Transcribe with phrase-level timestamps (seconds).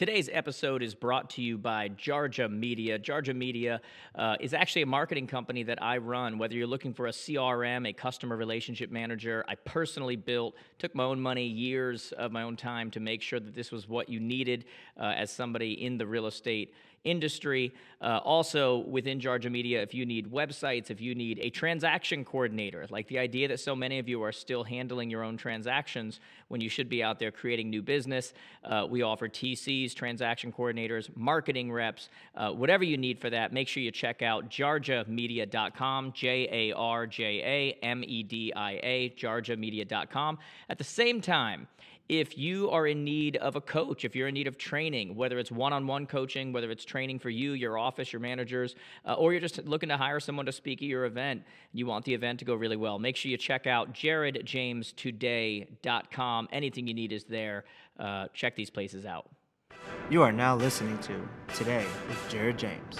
[0.00, 2.98] Today's episode is brought to you by Jarja Media.
[2.98, 3.82] Jarja Media
[4.14, 6.38] uh, is actually a marketing company that I run.
[6.38, 11.04] Whether you're looking for a CRM, a customer relationship manager, I personally built, took my
[11.04, 14.20] own money, years of my own time to make sure that this was what you
[14.20, 14.64] needed
[14.98, 16.72] uh, as somebody in the real estate
[17.04, 17.72] industry.
[18.00, 22.86] Uh, also, within Jarja Media, if you need websites, if you need a transaction coordinator,
[22.90, 26.60] like the idea that so many of you are still handling your own transactions when
[26.60, 28.32] you should be out there creating new business,
[28.64, 33.52] uh, we offer TCs, transaction coordinators, marketing reps, uh, whatever you need for that.
[33.52, 38.72] Make sure you check out jarjamedia.com, J A R J A M E D I
[38.82, 40.38] A, jarjamedia.com.
[40.68, 41.68] At the same time,
[42.10, 45.38] if you are in need of a coach, if you're in need of training, whether
[45.38, 48.74] it's one on one coaching, whether it's training for you, your office, your managers,
[49.06, 52.04] uh, or you're just looking to hire someone to speak at your event, you want
[52.04, 56.48] the event to go really well, make sure you check out jaredjamestoday.com.
[56.50, 57.62] Anything you need is there.
[57.96, 59.28] Uh, check these places out.
[60.10, 61.14] You are now listening to
[61.54, 62.96] Today with Jared James.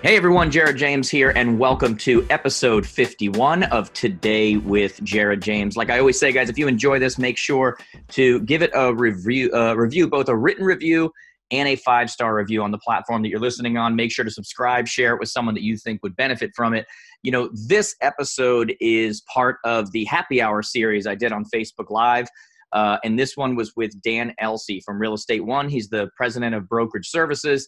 [0.00, 5.76] Hey everyone, Jared James here, and welcome to episode 51 of Today with Jared James.
[5.76, 7.76] Like I always say, guys, if you enjoy this, make sure
[8.10, 11.10] to give it a review, uh, review both a written review
[11.50, 13.96] and a five star review on the platform that you're listening on.
[13.96, 16.86] Make sure to subscribe, share it with someone that you think would benefit from it.
[17.24, 21.90] You know, this episode is part of the happy hour series I did on Facebook
[21.90, 22.28] Live.
[22.72, 25.68] Uh, and this one was with Dan Elsea from Real Estate One.
[25.68, 27.66] He's the president of Brokerage Services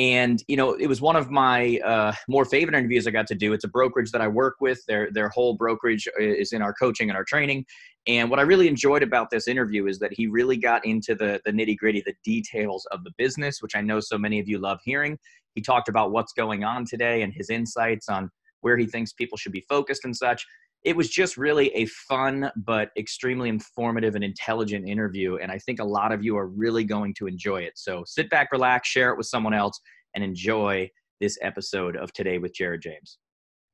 [0.00, 3.34] and you know it was one of my uh, more favorite interviews i got to
[3.34, 6.72] do it's a brokerage that i work with their their whole brokerage is in our
[6.72, 7.64] coaching and our training
[8.06, 11.38] and what i really enjoyed about this interview is that he really got into the
[11.44, 14.58] the nitty gritty the details of the business which i know so many of you
[14.58, 15.18] love hearing
[15.54, 18.30] he talked about what's going on today and his insights on
[18.62, 20.46] where he thinks people should be focused and such
[20.82, 25.36] it was just really a fun but extremely informative and intelligent interview.
[25.36, 27.74] And I think a lot of you are really going to enjoy it.
[27.76, 29.78] So sit back, relax, share it with someone else,
[30.14, 30.90] and enjoy
[31.20, 33.18] this episode of Today with Jared James.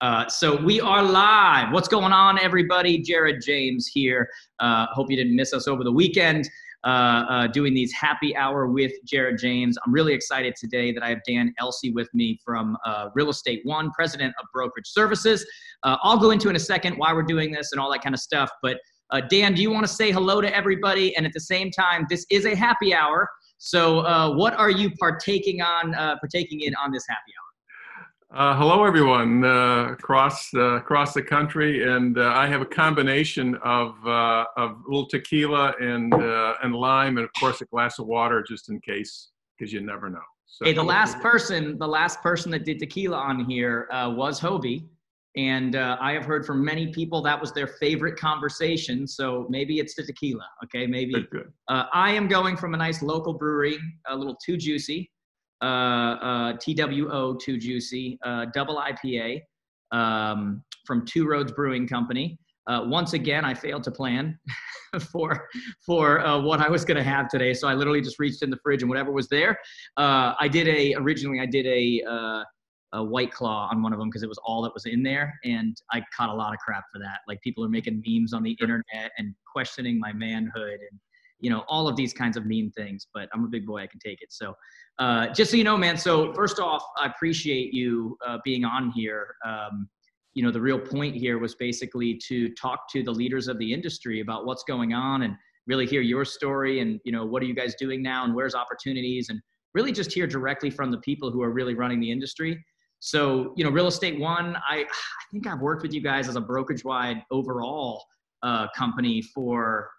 [0.00, 1.72] Uh, so we are live.
[1.72, 2.98] What's going on, everybody?
[2.98, 4.28] Jared James here.
[4.58, 6.48] Uh, hope you didn't miss us over the weekend.
[6.84, 9.76] Uh, uh, doing these happy hour with Jared James.
[9.84, 13.62] I'm really excited today that I have Dan Elsea with me from uh, Real Estate
[13.64, 15.44] One, president of Brokerage Services.
[15.82, 18.14] Uh, I'll go into in a second why we're doing this and all that kind
[18.14, 18.50] of stuff.
[18.62, 18.78] But
[19.30, 21.16] Dan, do you want to say hello to everybody?
[21.16, 23.28] And at the same time, this is a happy hour.
[23.58, 27.46] So, what are you partaking on, partaking in on this happy hour?
[28.36, 33.54] Uh, hello, everyone uh, across uh, across the country, and uh, I have a combination
[33.62, 38.00] of uh, of a little tequila and uh, and lime, and of course a glass
[38.00, 40.18] of water just in case, because you never know.
[40.44, 44.88] So, hey, the last person, the last person that did tequila on here was Hobie,
[45.36, 49.06] and I have heard from many people that was their favorite conversation.
[49.06, 50.46] So maybe it's the tequila.
[50.64, 51.14] Okay, maybe.
[51.68, 55.10] I am going from a nice local brewery, a little too juicy
[55.62, 59.40] uh, uh, TWO Too Juicy uh, double IPA
[59.92, 62.38] um, from Two Roads Brewing Company.
[62.66, 64.38] Uh, once again, I failed to plan
[65.12, 65.48] for
[65.84, 68.50] for uh, what I was going to have today, so I literally just reached in
[68.50, 69.58] the fridge and whatever was there.
[69.96, 72.44] Uh, I did a originally I did a,
[72.92, 75.38] a white claw on one of them because it was all that was in there,
[75.44, 77.20] and I caught a lot of crap for that.
[77.28, 81.00] Like people are making memes on the internet and questioning my manhood and
[81.38, 83.06] you know all of these kinds of mean things.
[83.12, 84.32] But I'm a big boy; I can take it.
[84.32, 84.54] So
[84.98, 85.96] uh, just so you know, man.
[85.96, 89.34] So first off, I appreciate you uh, being on here.
[89.44, 89.88] Um,
[90.34, 93.72] you know, the real point here was basically to talk to the leaders of the
[93.72, 95.34] industry about what's going on and
[95.66, 98.54] really hear your story and you know what are you guys doing now and where's
[98.54, 99.40] opportunities and
[99.76, 102.64] really just hear directly from the people who are really running the industry.
[103.00, 106.36] So you know, real estate one, I I think I've worked with you guys as
[106.36, 108.04] a brokerage wide overall
[108.42, 109.90] uh, company for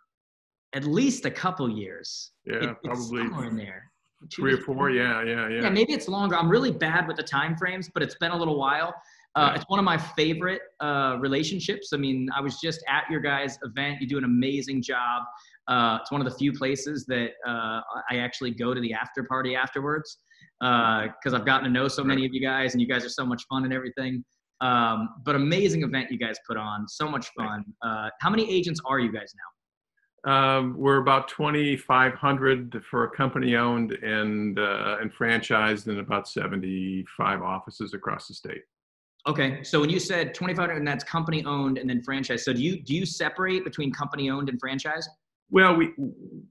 [0.73, 2.31] at least a couple years.
[2.45, 3.91] Yeah, it, probably in there
[4.33, 4.89] three or four.
[4.89, 5.61] Yeah, yeah, yeah.
[5.63, 6.35] Yeah, maybe it's longer.
[6.35, 8.93] I'm really bad with the time frames, but it's been a little while.
[9.35, 11.93] Uh, It's one of my favorite uh, relationships.
[11.93, 14.01] I mean, I was just at your guys' event.
[14.01, 15.23] You do an amazing job.
[15.67, 19.23] Uh, it's one of the few places that uh, I actually go to the after
[19.23, 20.19] party afterwards
[20.59, 23.09] because uh, I've gotten to know so many of you guys, and you guys are
[23.09, 24.23] so much fun and everything.
[24.61, 26.87] Um, but amazing event you guys put on.
[26.87, 27.63] So much fun.
[27.83, 29.43] Uh, how many agents are you guys now?
[30.31, 37.41] Um, we're about 2,500 for a company owned and uh, and franchised, and about 75
[37.41, 38.63] offices across the state.
[39.27, 42.43] Okay, so when you said 2,500, and that's company owned and then franchise.
[42.43, 45.07] So do you do you separate between company owned and franchise?
[45.49, 45.93] Well, we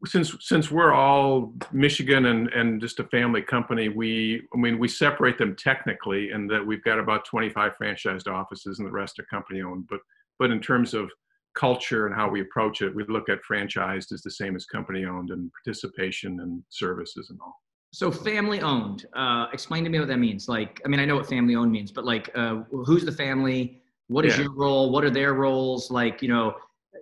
[0.06, 4.88] since since we're all Michigan and and just a family company, we I mean we
[4.88, 9.24] separate them technically, in that we've got about 25 franchised offices, and the rest are
[9.24, 9.86] company owned.
[9.90, 10.00] But
[10.38, 11.10] but in terms of
[11.54, 15.04] culture and how we approach it, we look at franchised as the same as company
[15.04, 17.62] owned and participation and services and all.
[17.92, 19.06] So family owned.
[19.14, 20.48] Uh, explain to me what that means.
[20.48, 23.80] Like, I mean, I know what family owned means, but like, uh, who's the family?
[24.08, 24.44] What is Yeah.
[24.44, 24.90] your role?
[24.90, 25.90] What are their roles?
[25.90, 26.56] Like, you know,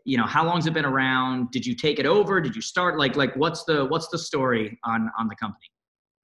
[0.04, 1.50] you know, how long's it been around?
[1.50, 2.40] Did you take it over?
[2.40, 2.98] Did you start?
[2.98, 5.66] Like, like, what's the what's the story on on the company?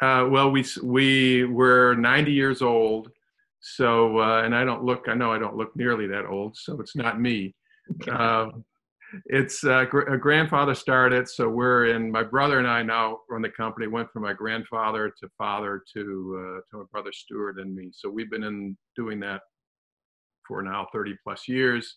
[0.02, 3.10] Uh, well, we we were 90 years old,
[3.60, 5.06] so uh, and I don't look.
[5.08, 7.54] I know I don't look nearly that old, so it's not me.
[8.10, 8.64] Um,
[9.26, 12.10] it's uh, gr- a grandfather started, so we're in.
[12.10, 13.86] My brother and I now run the company.
[13.86, 16.00] Went from my grandfather to father to
[16.38, 17.90] uh, to my brother Stuart and me.
[17.92, 19.40] So we've been in doing that
[20.46, 21.96] for now 30 plus years.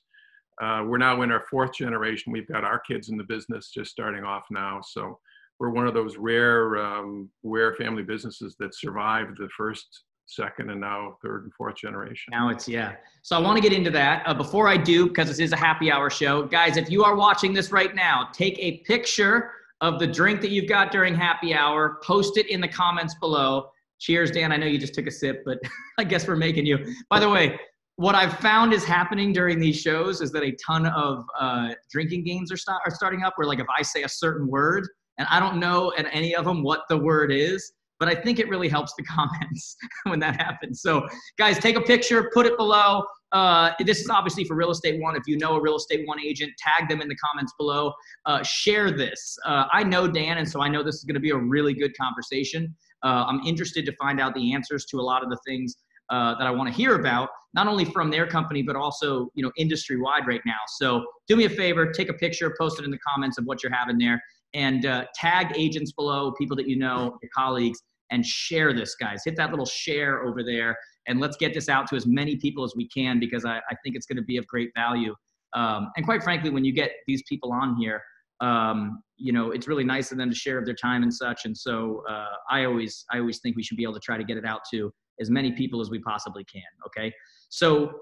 [0.62, 2.32] Uh, we're now in our fourth generation.
[2.32, 4.82] We've got our kids in the business, just starting off now.
[4.82, 5.20] So
[5.60, 10.82] we're one of those rare um, rare family businesses that survived the first, second, and
[10.82, 12.32] now third and fourth generation.
[12.32, 12.94] Now it's yeah.
[13.22, 14.24] So I want to get into that.
[14.26, 16.78] Uh, before I do, because this is a happy hour show, guys.
[16.78, 19.52] If you are watching this right now, take a picture
[19.82, 22.00] of the drink that you've got during happy hour.
[22.04, 23.70] Post it in the comments below.
[24.00, 24.52] Cheers, Dan.
[24.52, 25.60] I know you just took a sip, but
[25.98, 26.94] I guess we're making you.
[27.10, 27.60] By the way,
[27.98, 32.24] what I've found is happening during these shows is that a ton of uh, drinking
[32.24, 33.34] games are, start, are starting up.
[33.36, 34.88] Where like if I say a certain word
[35.18, 38.40] and I don't know at any of them what the word is, but I think
[38.40, 39.76] it really helps the comments
[40.06, 40.82] when that happens.
[40.82, 41.08] So
[41.38, 43.04] guys take a picture put it below.
[43.32, 45.16] Uh, this is obviously for real estate one.
[45.16, 47.94] If you know a real estate one agent tag them in the comments below.
[48.26, 49.38] Uh, share this.
[49.46, 51.76] Uh, i know dan and so i know this is going to be a really
[51.76, 52.76] good conversation.
[53.04, 55.78] Uh, i'm interested to find out the answers to a lot of the things
[56.14, 59.44] uh, that i want to hear about not only from their company but also you
[59.44, 62.86] know industry wide right now so do me a favor take a picture post it
[62.86, 64.22] in the comments of what you're having there
[64.54, 67.80] and uh, tag agents below people that you know your colleagues
[68.12, 70.78] and share this guys hit that little share over there
[71.08, 73.76] and let's get this out to as many people as we can because I, I
[73.84, 75.16] think it's going to be of great value.
[75.54, 78.02] Um, and quite frankly, when you get these people on here,
[78.42, 81.46] um, you know, it's really nice of them to share their time and such.
[81.46, 84.24] And so uh, I always, I always think we should be able to try to
[84.24, 86.62] get it out to as many people as we possibly can.
[86.88, 87.14] Okay,
[87.50, 88.02] so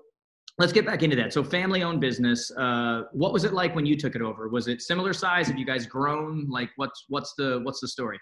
[0.57, 1.33] let's get back into that.
[1.33, 2.51] So family-owned business.
[2.51, 4.49] Uh, what was it like when you took it over?
[4.49, 5.47] Was it similar size?
[5.47, 6.47] Have you guys grown?
[6.49, 8.19] Like, what's what's the what's the story?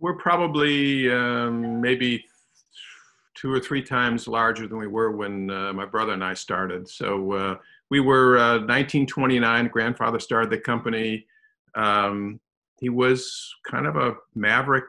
[0.00, 2.24] We're probably um, maybe
[3.34, 6.88] two or three times larger than we were when uh, my brother and I started.
[6.88, 7.56] So uh,
[7.90, 9.68] we were uh, 1929.
[9.68, 11.26] Grandfather started the company.
[11.74, 12.40] Um,
[12.80, 14.84] he was kind of a maverick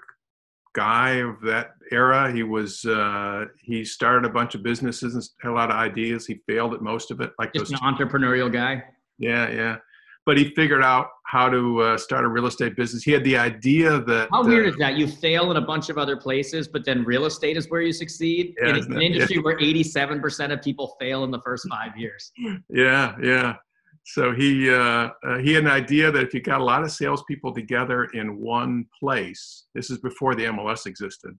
[0.73, 2.31] guy of that era.
[2.31, 6.25] He was uh, he started a bunch of businesses and had a lot of ideas.
[6.25, 8.83] He failed at most of it, like Just an entrepreneurial guy.
[9.17, 9.77] Yeah, yeah.
[10.25, 13.01] But he figured out how to uh, start a real estate business.
[13.01, 14.29] He had the idea that.
[14.31, 14.95] How weird uh, is that?
[14.95, 17.93] You fail in a bunch of other places, but then real estate is where you
[17.93, 18.53] succeed.
[18.61, 22.31] Yeah, in an industry where 87% of people fail in the first five years.
[22.69, 23.55] Yeah, yeah.
[24.05, 26.91] So he uh, uh, he had an idea that if you got a lot of
[26.91, 31.37] salespeople together in one place, this is before the MLS existed,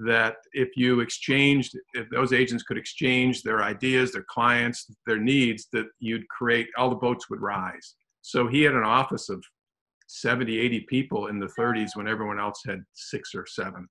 [0.00, 5.68] that if you exchanged, if those agents could exchange their ideas, their clients, their needs,
[5.72, 7.94] that you'd create all the boats would rise.
[8.22, 9.42] So he had an office of
[10.08, 13.88] 70, 80 people in the 30s when everyone else had six or seven.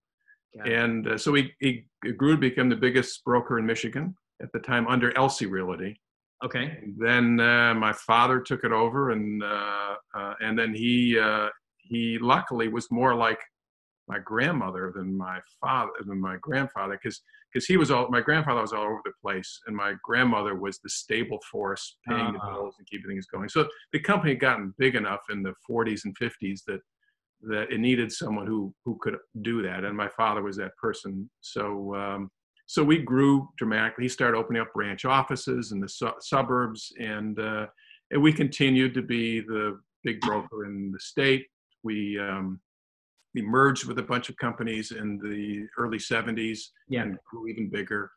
[0.53, 0.71] It.
[0.71, 1.85] And uh, so he, he
[2.17, 5.99] grew to become the biggest broker in Michigan at the time under Elsea Realty.
[6.43, 6.77] Okay.
[6.97, 12.17] Then uh, my father took it over, and uh, uh, and then he uh, he
[12.19, 13.39] luckily was more like
[14.09, 18.59] my grandmother than my father than my grandfather because because he was all my grandfather
[18.61, 22.51] was all over the place, and my grandmother was the stable force paying the Ah.
[22.51, 23.47] bills and keeping things going.
[23.47, 26.81] So the company had gotten big enough in the 40s and 50s that
[27.43, 31.29] that it needed someone who who could do that, and my father was that person.
[31.39, 31.95] So.
[31.95, 32.31] Um,
[32.73, 34.05] so we grew dramatically.
[34.05, 37.67] He started opening up branch offices in the su- suburbs, and uh,
[38.09, 41.45] and we continued to be the big broker in the state.
[41.83, 42.59] We um,
[43.35, 47.03] we merged with a bunch of companies in the early 70s Yeah.
[47.03, 48.09] and grew even bigger.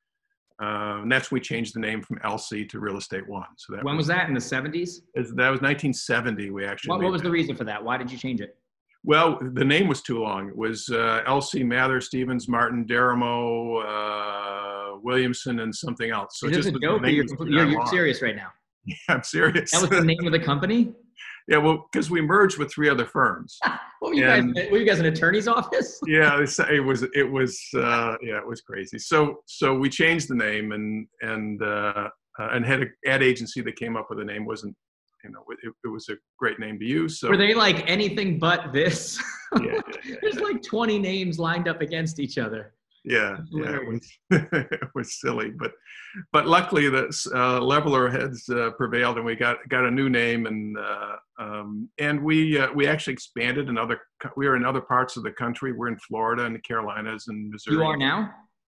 [0.62, 3.44] Uh, and that's when we changed the name from Elsea to Real Estate One.
[3.58, 4.26] So that When was that?
[4.28, 5.00] In the 70s?
[5.14, 6.48] That was 1970.
[6.50, 6.92] We actually.
[6.92, 7.28] What, what was that.
[7.28, 7.84] the reason for that?
[7.84, 8.56] Why did you change it?
[9.06, 10.48] Well, the name was too long.
[10.48, 16.40] It was uh, Elsea, Mather, Stevens, Martin, Deramo, uh, Williamson, and something else.
[16.40, 17.02] So this just a joke?
[17.04, 18.50] You're, you're, you're serious right now.
[18.88, 19.72] Yeah, I'm serious.
[19.72, 20.92] That was the name of the company?
[21.48, 23.58] yeah, well, because we merged with three other firms.
[24.00, 24.70] What were you And- guys?
[24.70, 25.98] Were you guys an attorney's office?
[26.06, 28.98] yeah, it was it was uh, yeah, it was crazy.
[28.98, 32.08] So so we changed the name and and uh,
[32.38, 34.76] uh, and had an ad agency that came up with the name wasn't
[35.24, 37.20] you know it, it was a great name to use.
[37.20, 39.22] So Were they like anything but this?
[39.60, 42.74] yeah, yeah, yeah, There's like 20 names lined up against each other.
[43.04, 44.18] yeah, yeah, it was,
[44.52, 45.72] it was silly, but
[46.32, 50.46] but luckily the uh, leveler heads uh, prevailed, and we got got a new name,
[50.46, 54.00] and uh, um, and we uh, we actually expanded in other.
[54.36, 55.72] We were in other parts of the country.
[55.72, 57.76] We're in Florida and the Carolinas and Missouri.
[57.76, 58.30] You are now.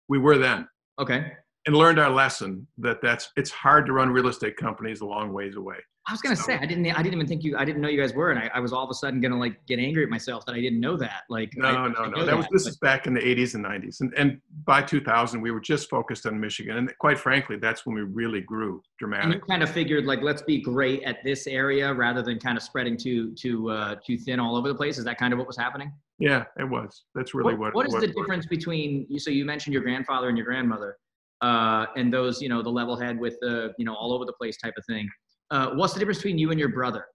[0.09, 0.67] We were then.
[0.99, 1.31] Okay.
[1.65, 5.31] And learned our lesson that that's it's hard to run real estate companies a long
[5.31, 5.77] ways away.
[6.07, 7.89] I was gonna so, say I didn't I didn't even think you I didn't know
[7.89, 10.03] you guys were and I, I was all of a sudden gonna like get angry
[10.03, 12.47] at myself that I didn't know that like no I, no no that, that was
[12.51, 15.59] this but, is back in the 80s and 90s and and by 2000 we were
[15.59, 19.33] just focused on Michigan and quite frankly that's when we really grew dramatically.
[19.33, 22.57] And you kind of figured like let's be great at this area rather than kind
[22.57, 24.97] of spreading too too uh, too thin all over the place.
[24.97, 25.91] Is that kind of what was happening?
[26.19, 27.03] Yeah, it was.
[27.13, 27.73] That's really what.
[27.73, 29.19] What, what is what the difference between you?
[29.19, 30.97] So you mentioned your grandfather and your grandmother,
[31.41, 34.33] uh, and those you know the level head with the you know all over the
[34.33, 35.09] place type of thing
[35.51, 37.05] uh, what's the difference between you and your brother?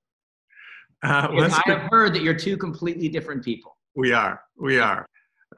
[1.05, 3.77] Uh, I have heard that you're two completely different people.
[3.97, 4.41] We are.
[4.57, 5.05] We are.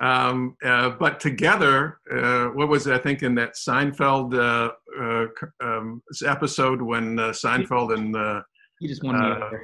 [0.01, 2.95] Um, uh, but together, uh, what was it?
[2.95, 5.27] I think in that Seinfeld uh, uh,
[5.65, 8.43] um, episode when uh, Seinfeld and
[8.81, 9.59] you just want to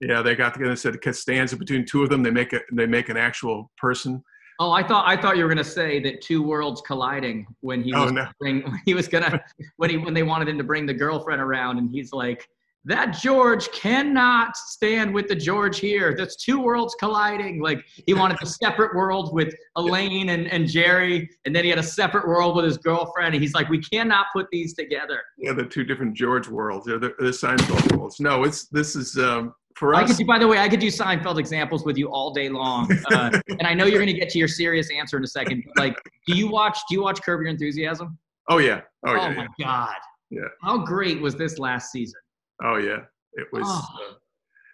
[0.00, 2.86] yeah, they got together and said Costanza between two of them, they make a they
[2.86, 4.22] make an actual person.
[4.58, 7.92] Oh, I thought I thought you were gonna say that two worlds colliding when he
[7.94, 8.28] oh, was oh, no.
[8.38, 9.42] bring, when he was gonna
[9.76, 12.46] when he when they wanted him to bring the girlfriend around and he's like
[12.86, 16.14] that George cannot stand with the George here.
[16.16, 17.60] That's two worlds colliding.
[17.60, 21.80] Like he wanted a separate world with Elaine and, and Jerry, and then he had
[21.80, 23.34] a separate world with his girlfriend.
[23.34, 25.20] And he's like, we cannot put these together.
[25.36, 26.86] Yeah, the two different George worlds.
[26.86, 28.20] They're the, the Seinfeld worlds.
[28.20, 30.04] No, it's this is um, for us.
[30.04, 32.48] I could do, by the way, I could do Seinfeld examples with you all day
[32.48, 32.88] long.
[33.10, 35.64] Uh, and I know you're going to get to your serious answer in a second.
[35.76, 35.96] Like,
[36.28, 36.78] do you watch?
[36.88, 38.16] Do you watch Curb Your Enthusiasm?
[38.48, 38.82] Oh yeah.
[39.04, 39.26] Oh, oh yeah.
[39.26, 39.66] Oh my yeah.
[39.66, 39.96] God.
[40.30, 40.40] Yeah.
[40.62, 42.20] How great was this last season?
[42.62, 43.00] Oh yeah,
[43.34, 43.64] it was.
[43.66, 43.86] Oh.
[43.94, 44.14] Uh,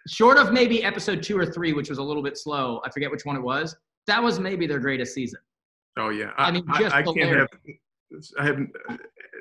[0.07, 2.81] Short of maybe episode two or three, which was a little bit slow.
[2.85, 3.75] I forget which one it was.
[4.07, 5.39] That was maybe their greatest season.
[5.97, 7.47] Oh yeah, I, I mean, just I, I can't have.
[8.37, 8.69] I haven't.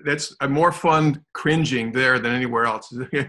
[0.05, 2.93] That's a more fun cringing there than anywhere else.
[3.13, 3.29] it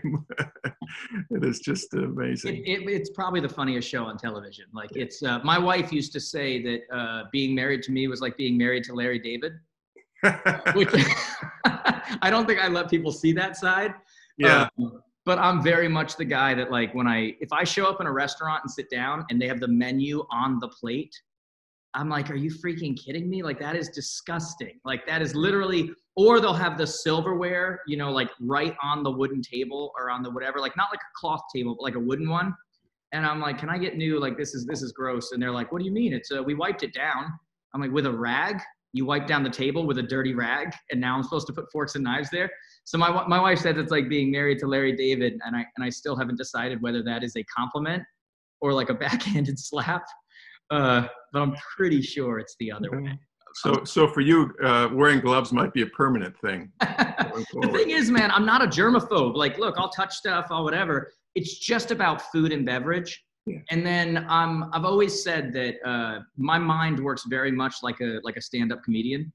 [1.32, 2.58] is just amazing.
[2.58, 4.66] It, it, it's probably the funniest show on television.
[4.74, 5.24] Like it's.
[5.24, 8.58] Uh, my wife used to say that uh, being married to me was like being
[8.58, 9.54] married to Larry David.
[10.74, 10.90] which
[11.66, 13.94] I don't think I let people see that side.
[14.38, 14.70] Yeah.
[14.80, 18.02] Um, but I'm very much the guy that like when I if I show up
[18.02, 21.16] in a restaurant and sit down and they have the menu on the plate,
[21.94, 23.44] I'm like, are you freaking kidding me?
[23.44, 24.80] Like that is disgusting.
[24.84, 29.12] Like that is literally or they'll have the silverware, you know, like right on the
[29.12, 32.00] wooden table or on the whatever, like not like a cloth table, but like a
[32.00, 32.54] wooden one.
[33.14, 34.20] And I'm like, can I get new?
[34.20, 35.32] Like this is this is gross.
[35.32, 36.14] And they're like, what do you mean?
[36.14, 37.32] It's uh, we wiped it down.
[37.74, 38.60] I'm like, with a rag?
[38.96, 41.72] You wipe down the table with a dirty rag, and now I'm supposed to put
[41.72, 42.52] forks and knives there.
[42.86, 45.84] So my my wife says it's like being married to Larry David, and I and
[45.84, 48.04] I still haven't decided whether that is a compliment
[48.62, 50.04] or like a backhanded slap.
[50.70, 53.20] Uh, but I'm pretty sure it's the other way.
[53.56, 56.72] So, so for you, uh, wearing gloves might be a permanent thing.
[56.80, 59.36] the thing is, man, I'm not a germaphobe.
[59.36, 61.12] Like, look, I'll touch stuff, I'll whatever.
[61.36, 63.24] It's just about food and beverage.
[63.46, 63.60] Yeah.
[63.70, 68.20] And then um, I've always said that uh, my mind works very much like a
[68.24, 69.32] like a stand-up comedian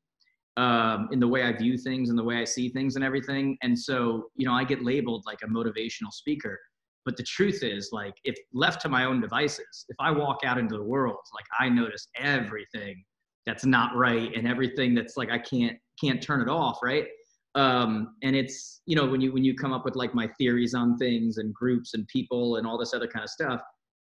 [0.58, 3.56] um, in the way I view things and the way I see things and everything.
[3.62, 6.58] And so, you know, I get labeled like a motivational speaker.
[7.04, 10.58] But the truth is, like, if left to my own devices, if I walk out
[10.58, 13.04] into the world, like, I notice everything
[13.46, 17.06] that's not right and everything that's like I can't can't turn it off, right?
[17.54, 20.74] Um, and it's you know when you when you come up with like my theories
[20.74, 23.62] on things and groups and people and all this other kind of stuff,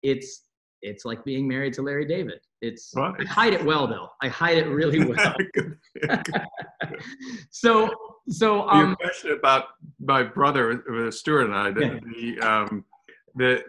[0.02, 0.47] it's
[0.82, 2.40] it's like being married to Larry David.
[2.60, 4.08] It's I hide it well though.
[4.22, 5.34] I hide it really well.
[7.50, 7.90] so
[8.28, 9.66] so um, your question about
[10.00, 11.98] my brother uh, Stuart and I, the, yeah.
[12.14, 12.84] the, um,
[13.36, 13.62] the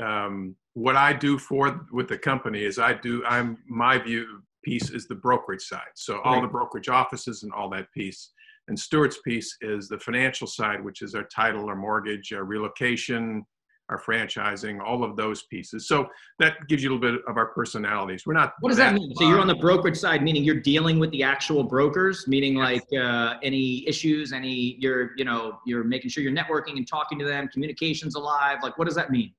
[0.00, 4.90] um, what I do for with the company is I do I'm my view piece
[4.90, 5.80] is the brokerage side.
[5.94, 8.30] So all the brokerage offices and all that piece.
[8.68, 13.44] And Stuart's piece is the financial side, which is our title, our mortgage, our relocation,
[13.88, 15.86] our franchising, all of those pieces.
[15.86, 16.08] So
[16.38, 18.24] that gives you a little bit of our personalities.
[18.26, 18.54] We're not.
[18.60, 19.14] What does that, that mean?
[19.16, 22.84] So you're on the brokerage side, meaning you're dealing with the actual brokers, meaning like
[22.98, 27.24] uh, any issues, any you're you know you're making sure you're networking and talking to
[27.24, 28.58] them, communications alive.
[28.62, 29.32] Like what does that mean?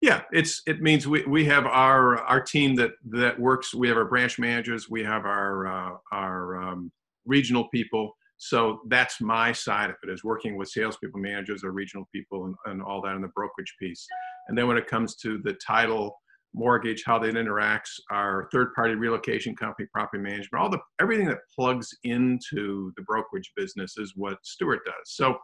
[0.00, 3.74] Yeah, it's it means we, we have our our team that that works.
[3.74, 4.88] We have our branch managers.
[4.88, 6.90] We have our uh, our um,
[7.26, 12.08] regional people so that's my side of it is working with salespeople, managers, or regional
[12.10, 14.06] people, and, and all that in the brokerage piece.
[14.48, 16.16] And then when it comes to the title,
[16.54, 21.90] mortgage, how that interacts, our third-party relocation company, property management, all the everything that plugs
[22.04, 24.94] into the brokerage business is what Stuart does.
[25.04, 25.36] So,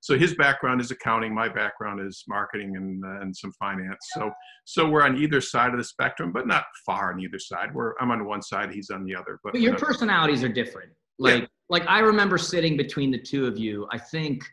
[0.00, 1.34] so his background is accounting.
[1.34, 3.98] My background is marketing and uh, and some finance.
[4.14, 4.30] So
[4.64, 7.74] so we're on either side of the spectrum, but not far on either side.
[7.74, 9.40] We're I'm on one side, he's on the other.
[9.42, 10.92] But, but your personalities are different.
[11.18, 11.46] Like yeah.
[11.68, 13.86] like I remember sitting between the two of you.
[13.90, 14.44] I think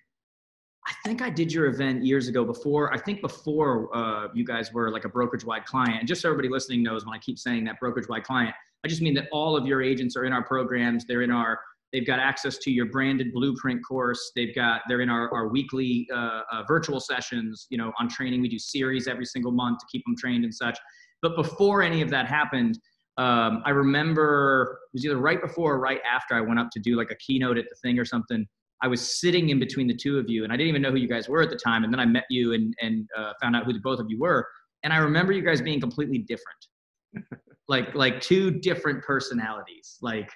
[0.86, 2.91] I think I did your event years ago before.
[2.94, 6.00] I think before uh, you guys were like a brokerage wide client.
[6.00, 8.88] And just so everybody listening knows, when I keep saying that brokerage wide client, I
[8.88, 11.06] just mean that all of your agents are in our programs.
[11.06, 11.60] They're in our.
[11.94, 14.32] They've got access to your branded blueprint course.
[14.36, 14.82] They've got.
[14.88, 17.68] They're in our our weekly uh, uh, virtual sessions.
[17.70, 20.53] You know, on training, we do series every single month to keep them trained and
[20.53, 20.80] such.
[21.22, 22.80] But before any of that happened,
[23.21, 26.79] um, I remember it was either right before or right after I went up to
[26.79, 28.47] do like a keynote at the thing or something
[28.81, 30.97] I was sitting in between the two of you, and I didn't even know who
[30.97, 31.83] you guys were at the time.
[31.83, 34.19] And then I met you and and uh, found out who the both of you
[34.19, 34.47] were.
[34.83, 39.97] And I remember you guys being completely different, like like two different personalities.
[40.01, 40.29] Like,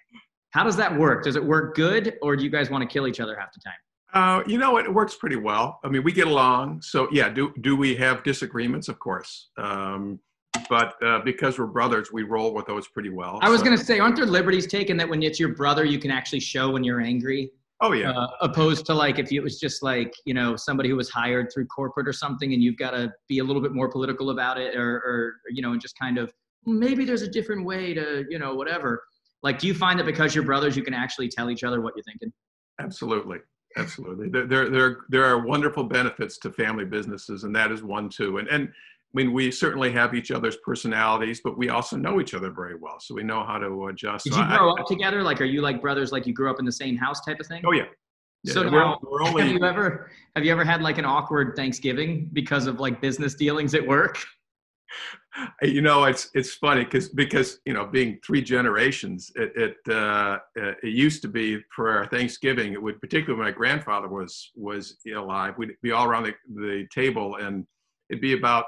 [0.51, 1.23] how does that work?
[1.23, 3.61] Does it work good, or do you guys want to kill each other half the
[3.65, 3.73] time?
[4.13, 5.79] Uh, you know, it works pretty well.
[5.83, 6.83] I mean, we get along.
[6.83, 8.89] So yeah, do do we have disagreements?
[8.89, 9.49] Of course.
[9.57, 10.19] Um,
[10.69, 13.39] but uh, because we're brothers, we roll with those pretty well.
[13.41, 13.65] I was so.
[13.65, 16.39] going to say, aren't there liberties taken that when it's your brother, you can actually
[16.39, 17.51] show when you're angry?
[17.81, 18.11] Oh yeah.
[18.11, 21.51] Uh, opposed to like if it was just like you know somebody who was hired
[21.53, 24.57] through corporate or something, and you've got to be a little bit more political about
[24.57, 26.33] it, or, or you know, and just kind of
[26.65, 29.03] maybe there's a different way to you know whatever.
[29.43, 31.93] Like, do you find that because you're brothers, you can actually tell each other what
[31.95, 32.31] you're thinking?
[32.79, 33.39] Absolutely,
[33.77, 34.29] absolutely.
[34.29, 38.37] There, there, there, there are wonderful benefits to family businesses, and that is one too.
[38.37, 38.69] And and
[39.15, 42.75] I mean, we certainly have each other's personalities, but we also know each other very
[42.75, 44.25] well, so we know how to adjust.
[44.25, 45.23] Did you grow I, up together?
[45.23, 46.11] Like, are you like brothers?
[46.11, 47.63] Like, you grew up in the same house, type of thing?
[47.65, 47.83] Oh yeah.
[48.43, 51.05] yeah so now, we're, we're only, have you ever have you ever had like an
[51.05, 54.19] awkward Thanksgiving because of like business dealings at work?
[55.61, 60.37] You know, it's it's funny because because you know, being three generations, it it, uh,
[60.55, 62.71] it used to be for our Thanksgiving.
[62.71, 66.87] It would particularly when my grandfather was was alive, we'd be all around the, the
[66.93, 67.65] table and
[68.09, 68.65] it'd be about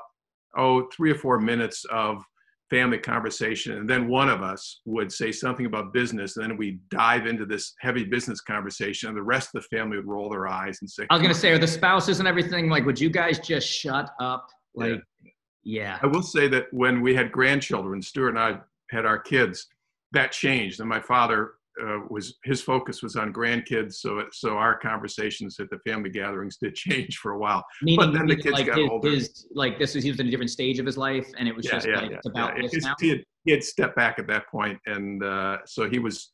[0.58, 2.24] oh, three or four minutes of
[2.70, 6.80] family conversation and then one of us would say something about business and then we
[6.92, 10.48] dive into this heavy business conversation and the rest of the family would roll their
[10.50, 13.00] eyes and say i was going to say are the spouses and everything like would
[13.00, 14.50] you guys just shut up?
[14.76, 15.32] Like yeah.
[15.64, 16.00] yeah.
[16.02, 19.68] I will say that when we had grandchildren stuart and i had our kids
[20.12, 24.78] that changed and my father uh, was his focus was on grandkids, so so our
[24.78, 27.64] conversations at the family gatherings did change for a while.
[27.82, 29.10] Meaning, but then the kids like got his, older.
[29.10, 31.56] His, like this was he was in a different stage of his life, and it
[31.56, 32.96] was yeah, just yeah, like yeah, about this now.
[33.00, 36.32] He had, he had stepped back at that point, and uh, so he was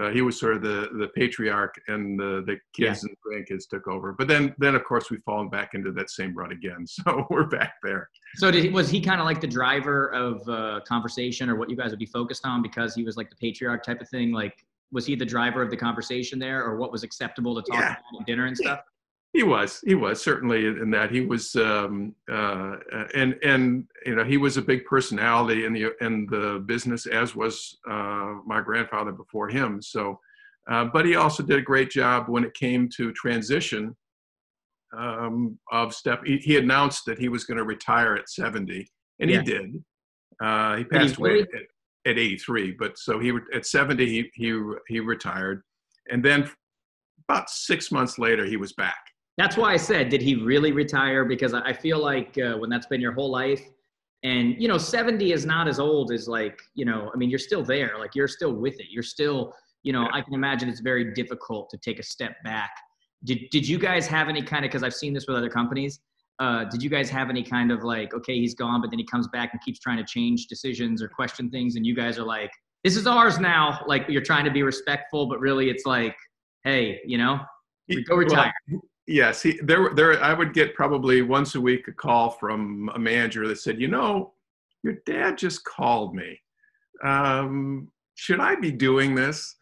[0.00, 3.86] uh, he was sort of the the patriarch, and the the kids and grandkids took
[3.88, 4.12] over.
[4.12, 7.46] But then then of course we've fallen back into that same rut again, so we're
[7.46, 8.08] back there.
[8.36, 11.76] So did, was he kind of like the driver of uh, conversation, or what you
[11.76, 14.64] guys would be focused on because he was like the patriarch type of thing, like
[14.92, 17.86] was he the driver of the conversation there, or what was acceptable to talk yeah.
[17.92, 18.80] about at dinner and stuff?
[19.32, 19.80] He was.
[19.82, 21.10] He was certainly in that.
[21.10, 22.76] He was, um, uh,
[23.14, 27.34] and and you know, he was a big personality in the in the business, as
[27.34, 29.80] was uh, my grandfather before him.
[29.80, 30.20] So,
[30.70, 33.96] uh, but he also did a great job when it came to transition
[34.94, 36.20] um, of step.
[36.26, 38.86] He, he, announced that he was going to retire at seventy,
[39.18, 39.38] and yeah.
[39.38, 39.84] he did.
[40.42, 41.46] Uh, he passed away
[42.06, 45.62] at, at 83, but so he at 70 he he he retired,
[46.10, 46.50] and then
[47.28, 48.98] about six months later he was back.
[49.38, 51.24] That's why I said, did he really retire?
[51.24, 53.62] Because I feel like uh, when that's been your whole life,
[54.22, 57.10] and you know, 70 is not as old as like you know.
[57.12, 57.98] I mean, you're still there.
[57.98, 58.86] Like you're still with it.
[58.90, 60.02] You're still you know.
[60.02, 60.18] Yeah.
[60.18, 62.70] I can imagine it's very difficult to take a step back.
[63.24, 64.70] Did did you guys have any kind of?
[64.70, 66.00] Because I've seen this with other companies
[66.38, 69.06] uh, did you guys have any kind of like, okay, he's gone, but then he
[69.06, 72.24] comes back and keeps trying to change decisions or question things, and you guys are
[72.24, 72.50] like,
[72.84, 73.80] this is ours now.
[73.86, 76.16] Like you're trying to be respectful, but really it's like,
[76.64, 77.38] hey, you know,
[78.08, 78.52] go retire.
[78.70, 80.22] Well, yes, he, there, there.
[80.22, 83.88] I would get probably once a week a call from a manager that said, you
[83.88, 84.34] know,
[84.82, 86.40] your dad just called me.
[87.04, 89.56] Um, should I be doing this?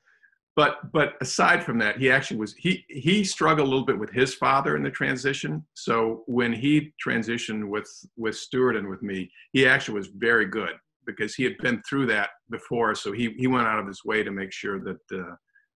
[0.60, 4.10] But but aside from that he actually was he he struggled a little bit with
[4.10, 9.30] his father in the transition so when he transitioned with with stuart and with me
[9.54, 10.74] he actually was very good
[11.06, 14.22] because he had been through that before so he he went out of his way
[14.22, 15.34] to make sure that uh,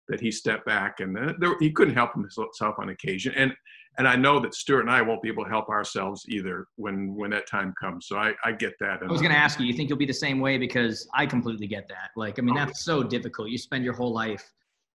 [0.09, 3.55] that he stepped back and uh, there, he couldn't help himself on occasion and
[3.97, 7.15] and I know that Stuart and I won't be able to help ourselves either when
[7.15, 8.09] when that time comes.
[8.09, 9.01] So I, I get that.
[9.01, 11.27] I was going to ask you, you think you'll be the same way because I
[11.27, 12.11] completely get that.
[12.17, 12.59] Like, I mean, oh.
[12.59, 13.51] that's so difficult.
[13.51, 14.51] You spend your whole life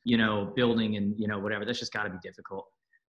[0.08, 1.66] you know, building and you know whatever.
[1.66, 2.66] That's just got to be difficult.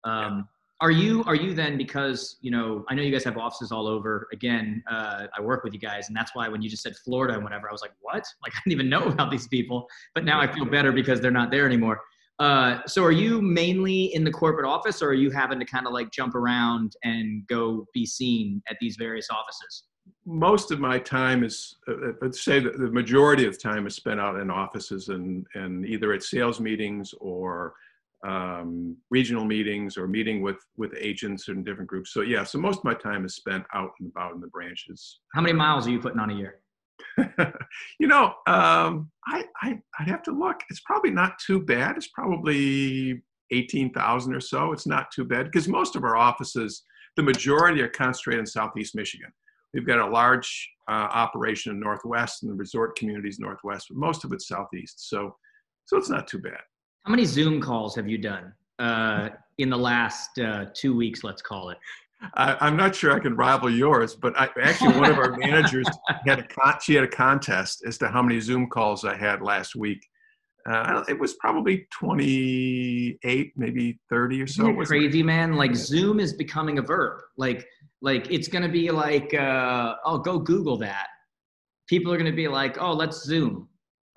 [0.03, 0.47] Um.
[0.81, 3.87] Are you are you then because you know I know you guys have offices all
[3.87, 4.27] over.
[4.33, 7.33] Again, uh, I work with you guys, and that's why when you just said Florida
[7.33, 8.25] and whatever, I was like, what?
[8.43, 9.87] Like I didn't even know about these people.
[10.13, 12.01] But now I feel better because they're not there anymore.
[12.39, 15.87] Uh, so are you mainly in the corporate office or are you having to kind
[15.87, 19.83] of like jump around and go be seen at these various offices?
[20.25, 24.19] Most of my time is, uh, let's say that the majority of time is spent
[24.19, 27.73] out in offices and, and either at sales meetings or
[28.25, 32.11] um, regional meetings or meeting with, with agents in different groups.
[32.11, 35.19] So yeah, so most of my time is spent out and about in the branches.
[35.33, 36.59] How many miles are you putting on a year?
[37.99, 40.61] you know, um, I, I I'd have to look.
[40.69, 41.97] It's probably not too bad.
[41.97, 44.71] It's probably eighteen thousand or so.
[44.71, 46.83] It's not too bad because most of our offices,
[47.15, 49.31] the majority are concentrated in Southeast Michigan.
[49.75, 54.23] We've got a large uh, operation in Northwest and the resort communities Northwest, but most
[54.23, 55.09] of it's Southeast.
[55.09, 55.35] So,
[55.83, 56.61] so it's not too bad.
[57.03, 61.25] How many Zoom calls have you done uh, in the last uh, two weeks?
[61.25, 61.77] Let's call it.
[62.35, 65.87] I, am not sure I can rival yours, but I, actually one of our managers
[66.25, 69.41] had a con- she had a contest as to how many Zoom calls I had
[69.41, 70.07] last week.
[70.67, 74.73] Uh, it was probably 28, maybe 30 or so.
[74.83, 75.53] crazy, man?
[75.53, 77.21] Like Zoom is becoming a verb.
[77.37, 77.67] Like,
[78.05, 81.07] like it's going to be like, uh, oh, go Google that.
[81.87, 83.67] People are going to be like, oh, let's Zoom.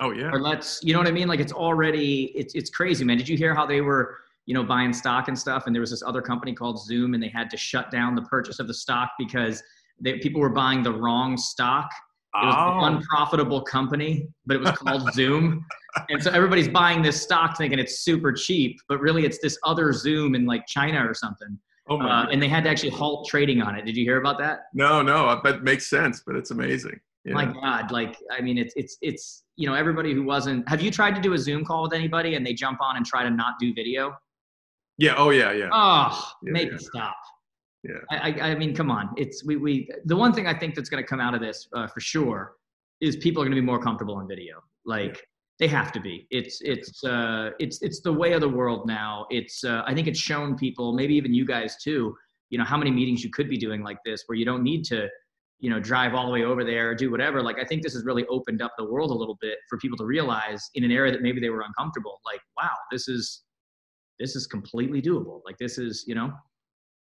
[0.00, 0.30] Oh yeah.
[0.32, 1.26] Or let's, you know what I mean?
[1.26, 3.16] Like it's already, it's it's crazy, man.
[3.16, 4.18] Did you hear how they were?
[4.48, 5.66] you know, buying stock and stuff.
[5.66, 8.22] And there was this other company called Zoom, and they had to shut down the
[8.22, 9.62] purchase of the stock because
[10.00, 11.90] they, people were buying the wrong stock.
[12.34, 12.86] It was oh.
[12.86, 15.66] an unprofitable company, but it was called Zoom.
[16.08, 19.92] And so everybody's buying this stock thinking it's super cheap, but really it's this other
[19.92, 21.58] Zoom in like China or something.
[21.88, 23.84] Oh my uh, and they had to actually halt trading on it.
[23.84, 24.66] Did you hear about that?
[24.74, 27.00] No, no, that makes sense, but it's amazing.
[27.24, 27.34] Yeah.
[27.34, 30.68] My God, like I mean, it's it's it's you know everybody who wasn't.
[30.68, 33.04] Have you tried to do a Zoom call with anybody and they jump on and
[33.04, 34.16] try to not do video?
[34.98, 35.14] Yeah.
[35.16, 35.52] Oh yeah.
[35.52, 35.68] Yeah.
[35.72, 36.74] Oh, yeah, make yeah.
[36.74, 37.16] it stop.
[37.84, 37.94] Yeah.
[38.10, 39.10] I, I mean, come on.
[39.16, 41.68] It's we we the one thing I think that's going to come out of this
[41.74, 42.56] uh, for sure
[43.00, 44.62] is people are going to be more comfortable in video.
[44.84, 45.27] Like.
[45.58, 46.26] They have to be.
[46.30, 49.26] It's it's uh it's it's the way of the world now.
[49.30, 52.14] It's uh, I think it's shown people, maybe even you guys too.
[52.50, 54.84] You know how many meetings you could be doing like this, where you don't need
[54.86, 55.08] to
[55.60, 57.92] you know drive all the way over there or do whatever like i think this
[57.92, 60.92] has really opened up the world a little bit for people to realize in an
[60.92, 63.42] area that maybe they were uncomfortable like wow this is
[64.18, 65.40] this is completely doable.
[65.44, 66.32] Like this is, you know.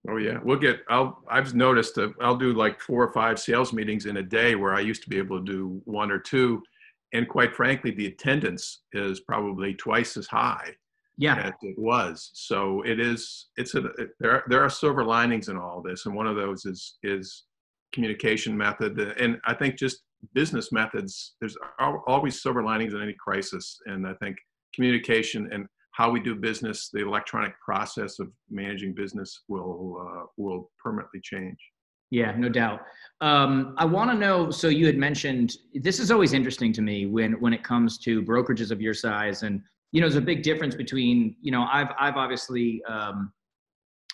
[0.08, 0.80] Oh yeah, we'll get.
[0.88, 1.22] I'll.
[1.28, 4.74] I've noticed that I'll do like four or five sales meetings in a day, where
[4.74, 6.62] I used to be able to do one or two,
[7.12, 10.74] and quite frankly, the attendance is probably twice as high.
[11.18, 12.30] Yeah, as it was.
[12.34, 13.46] So it is.
[13.56, 13.86] It's a.
[13.98, 14.32] It, there.
[14.32, 17.44] Are, there are silver linings in all this, and one of those is is
[17.92, 20.02] communication method, and I think just
[20.34, 21.34] business methods.
[21.40, 21.56] There's
[22.06, 24.36] always silver linings in any crisis, and I think
[24.74, 30.70] communication and how we do business, the electronic process of managing business will uh, will
[30.78, 31.56] permanently change.
[32.10, 32.80] Yeah, no doubt.
[33.20, 34.50] Um, I want to know.
[34.50, 38.22] So you had mentioned this is always interesting to me when when it comes to
[38.22, 39.60] brokerages of your size, and
[39.92, 43.32] you know, there's a big difference between you know, I've I've obviously um,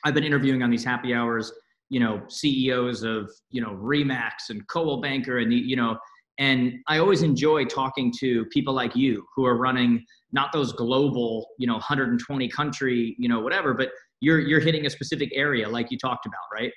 [0.04, 1.52] I've been interviewing on these happy hours,
[1.90, 5.98] you know, CEOs of you know Remax and Coldwell Banker, and the, you know,
[6.38, 11.46] and I always enjoy talking to people like you who are running not those global,
[11.58, 15.90] you know, 120 country, you know, whatever, but you're you're hitting a specific area like
[15.90, 16.72] you talked about, right?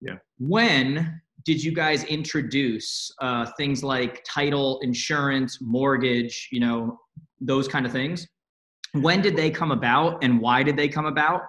[0.00, 0.16] Yeah.
[0.38, 6.98] When did you guys introduce uh, things like title, insurance, mortgage, you know,
[7.40, 8.26] those kind of things?
[8.92, 11.42] When did they come about, and why did they come about?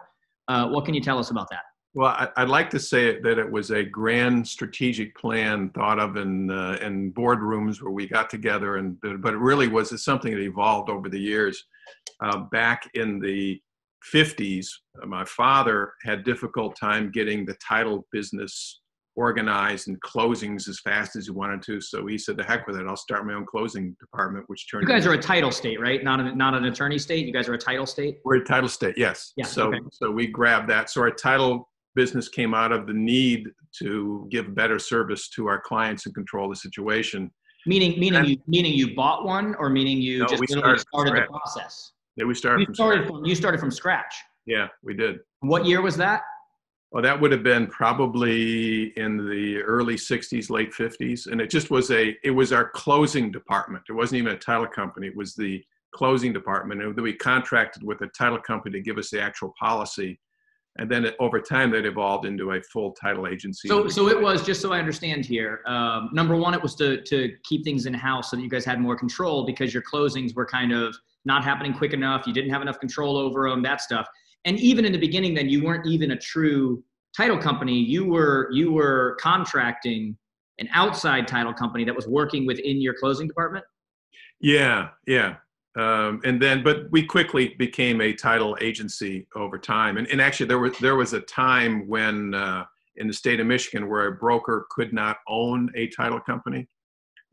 [0.48, 1.62] Uh, what can you tell us about that?
[1.94, 6.16] Well, I, would like to say that it was a grand strategic plan thought of
[6.16, 10.42] in uh, in boardrooms where we got together, and but it really was something that
[10.42, 11.66] evolved over the years.
[12.20, 13.60] Uh, back in the
[14.14, 14.68] 50s,
[15.06, 18.82] my father had difficult time getting the title business
[19.18, 21.82] organized and closings as fast as he wanted to.
[21.82, 22.86] So he said, "The heck with it!
[22.88, 24.84] I'll start my own closing department." Which turned.
[24.84, 26.04] You guys are a title state, right?
[26.04, 27.26] Not a, not an attorney state.
[27.26, 28.20] You guys are a title state.
[28.24, 29.34] We're a title state, yes.
[29.36, 29.46] Yeah.
[29.46, 29.80] So okay.
[29.92, 30.90] so we grabbed that.
[30.90, 33.48] So our title business came out of the need
[33.80, 37.32] to give better service to our clients and control the situation.
[37.66, 41.16] Meaning, meaning and, you, meaning you bought one, or meaning you no, just started, started
[41.16, 41.92] the process.
[42.18, 42.66] Yeah, we started.
[42.66, 43.08] From started scratch.
[43.08, 44.16] from you started from scratch.
[44.46, 45.20] Yeah, we did.
[45.42, 46.24] What year was that?
[46.92, 51.70] Well, that would have been probably in the early '60s, late '50s, and it just
[51.70, 52.16] was a.
[52.24, 53.84] It was our closing department.
[53.88, 55.08] It wasn't even a title company.
[55.08, 59.10] It was the closing department, and we contracted with a title company to give us
[59.10, 60.20] the actual policy
[60.78, 63.68] and then it, over time that evolved into a full title agency.
[63.68, 65.62] So, so it was just so I understand here.
[65.66, 68.66] Um, number one, it was to to keep things in house so that you guys
[68.66, 70.96] had more control because your closings were kind of
[71.28, 72.26] not happening quick enough.
[72.26, 74.08] You didn't have enough control over them, that stuff.
[74.46, 76.84] And even in the beginning, then you weren't even a true
[77.16, 77.78] title company.
[77.78, 80.18] You were you were contracting
[80.60, 83.66] an outside title company that was working within your closing department.
[84.40, 85.36] Yeah, yeah.
[85.78, 90.48] um, and then but we quickly became a title agency over time and, and actually
[90.48, 94.12] there was there was a time when uh, in the state of michigan where a
[94.14, 96.68] broker could not own a title company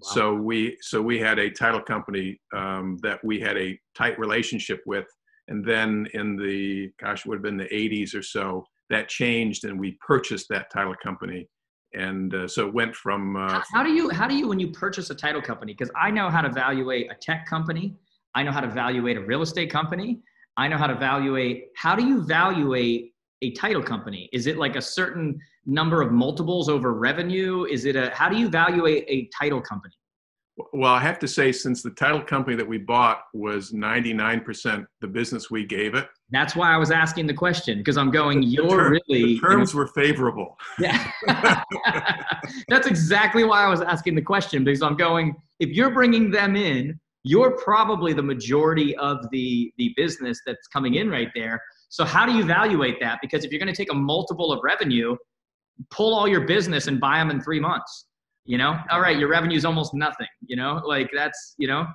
[0.00, 0.12] wow.
[0.12, 4.80] so we so we had a title company um, that we had a tight relationship
[4.86, 5.06] with
[5.48, 9.64] and then in the gosh it would have been the 80s or so that changed
[9.64, 11.48] and we purchased that title company
[11.94, 14.58] and uh, so it went from uh, how, how do you how do you when
[14.58, 17.94] you purchase a title company because i know how to evaluate a tech company
[18.34, 20.20] I know how to evaluate a real estate company.
[20.56, 21.68] I know how to evaluate.
[21.76, 24.28] How do you evaluate a title company?
[24.32, 27.64] Is it like a certain number of multiples over revenue?
[27.64, 29.94] Is it a how do you evaluate a title company?
[30.72, 35.08] Well, I have to say, since the title company that we bought was 99% the
[35.08, 36.06] business we gave it.
[36.30, 39.34] That's why I was asking the question because I'm going, the you're term, really.
[39.34, 40.56] The terms you know, were favorable.
[40.78, 41.10] Yeah.
[42.68, 46.54] That's exactly why I was asking the question because I'm going, if you're bringing them
[46.54, 52.04] in you're probably the majority of the the business that's coming in right there so
[52.04, 55.16] how do you evaluate that because if you're going to take a multiple of revenue
[55.90, 58.06] pull all your business and buy them in three months
[58.46, 58.78] you know?
[58.90, 60.82] All right your revenue is almost nothing you know?
[60.84, 61.86] Like that's you know?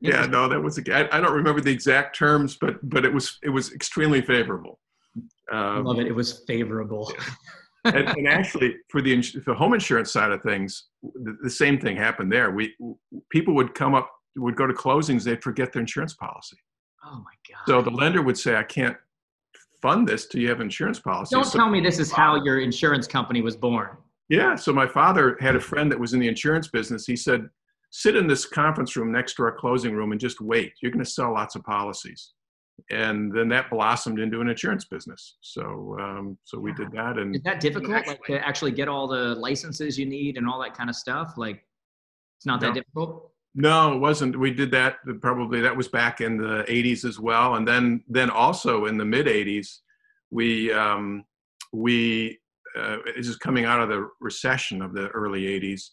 [0.00, 3.12] Yeah no that was a, I, I don't remember the exact terms but but it
[3.12, 4.78] was it was extremely favorable.
[5.52, 7.12] Um, love it it was favorable.
[7.84, 11.96] and, and, actually for the, the home insurance side of things the, the same thing
[11.96, 12.50] happened there.
[12.50, 12.74] We
[13.30, 16.56] people would come up would go to closings, they'd forget their insurance policy.
[17.04, 17.62] Oh my God.
[17.66, 18.96] So the lender would say, I can't
[19.84, 21.34] fund this till you have insurance policy.
[21.34, 23.90] Don't so tell me this is how your insurance company was born.
[24.30, 24.56] Yeah.
[24.56, 27.04] So my father had a friend that was in the insurance business.
[27.06, 27.50] He said,
[27.90, 30.72] sit in this conference room next to our closing room and just wait.
[30.80, 32.32] You're going to sell lots of policies.
[32.90, 35.36] And then that blossomed into an insurance business.
[35.42, 37.18] So, um, so we did that.
[37.18, 40.48] And is that difficult, actually, like to actually get all the licenses you need and
[40.48, 41.34] all that kind of stuff?
[41.36, 41.62] Like,
[42.38, 42.74] it's not that no.
[42.74, 43.30] difficult.
[43.54, 44.38] No, it wasn't.
[44.38, 48.28] We did that probably that was back in the 80s as well, and then then
[48.30, 49.78] also in the mid 80s,
[50.30, 51.24] we um,
[51.72, 52.38] we
[52.76, 55.90] uh, this is coming out of the recession of the early 80s.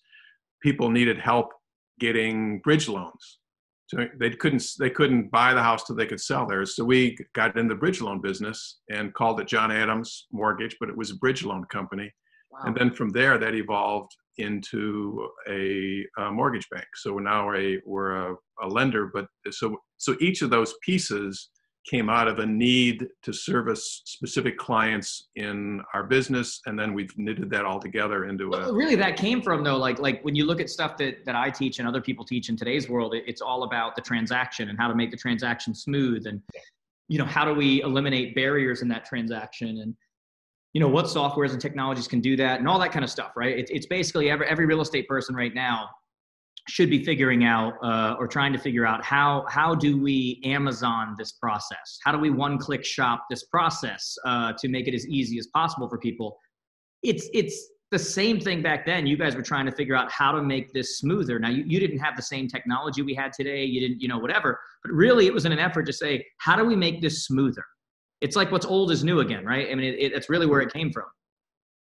[0.64, 1.52] People needed help
[2.00, 3.40] getting bridge loans.
[3.88, 6.76] So they couldn't they couldn't buy the house till they could sell theirs.
[6.76, 10.90] So we got in the bridge loan business and called it John Adams Mortgage, but
[10.90, 12.12] it was a bridge loan company.
[12.52, 12.60] Wow.
[12.66, 16.86] And then from there, that evolved into a, a mortgage bank.
[16.96, 21.50] So now we're a, we're a, a lender, but so so each of those pieces
[21.90, 27.12] came out of a need to service specific clients in our business and then we've
[27.18, 30.46] knitted that all together into a really that came from though like like when you
[30.46, 33.24] look at stuff that that i teach and other people teach in today's world it,
[33.26, 36.40] it's all about the transaction and how to make the transaction smooth and
[37.08, 39.96] you know how do we eliminate barriers in that transaction and
[40.74, 43.32] you know what softwares and technologies can do that and all that kind of stuff
[43.36, 43.58] right?
[43.58, 45.90] It's, it's basically every, every real estate person right now
[46.70, 51.16] should be figuring out uh, or trying to figure out how how do we amazon
[51.18, 52.00] this process?
[52.04, 55.48] How do we one click shop this process uh, to make it as easy as
[55.48, 56.38] possible for people?
[57.04, 59.06] It's it's the same thing back then.
[59.06, 61.40] You guys were trying to figure out how to make this smoother.
[61.40, 63.66] Now you, you didn't have the same technology we had today.
[63.66, 64.60] You didn't you know whatever.
[64.84, 67.66] But really it was in an effort to say how do we make this smoother
[68.22, 69.68] it's like what's old is new again, right?
[69.70, 71.06] I mean, it, it, that's really where it came from.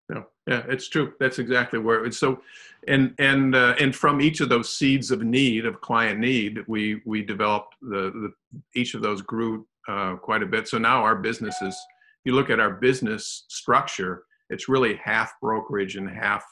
[0.09, 1.13] Yeah, yeah, it's true.
[1.21, 2.41] That's exactly where it's so,
[2.89, 7.03] and and uh, and from each of those seeds of need of client need, we
[7.05, 10.67] we developed the, the each of those grew uh, quite a bit.
[10.67, 11.79] So now our business is,
[12.25, 16.45] you look at our business structure, it's really half brokerage and half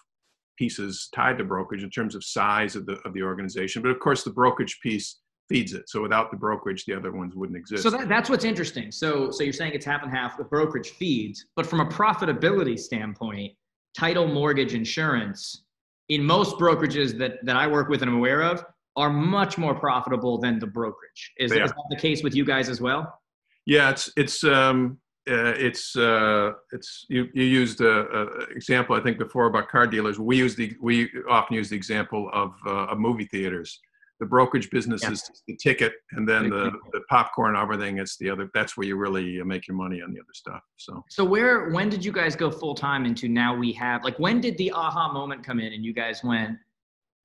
[0.56, 3.82] pieces tied to brokerage in terms of size of the of the organization.
[3.82, 5.16] But of course, the brokerage piece
[5.48, 5.88] feeds it.
[5.88, 7.82] So without the brokerage, the other ones wouldn't exist.
[7.82, 8.92] So that, that's what's interesting.
[8.92, 10.36] So so you're saying it's half and half.
[10.36, 13.52] The brokerage feeds, but from a profitability standpoint,
[13.96, 15.64] title, mortgage, insurance,
[16.08, 18.64] in most brokerages that that I work with and I'm aware of,
[18.96, 21.32] are much more profitable than the brokerage.
[21.38, 23.20] Is, is that the case with you guys as well?
[23.66, 24.98] Yeah, it's it's um,
[25.30, 29.86] uh, it's uh, it's you, you used a, a, example I think before about car
[29.86, 30.18] dealers.
[30.18, 33.80] We use the we often use the example of, uh, of movie theaters
[34.20, 35.12] the brokerage business yeah.
[35.12, 38.96] is the ticket and then the, the popcorn everything it's the other that's where you
[38.96, 41.04] really make your money on the other stuff so.
[41.08, 44.40] So where when did you guys go full time into now we have like when
[44.40, 46.56] did the aha moment come in and you guys went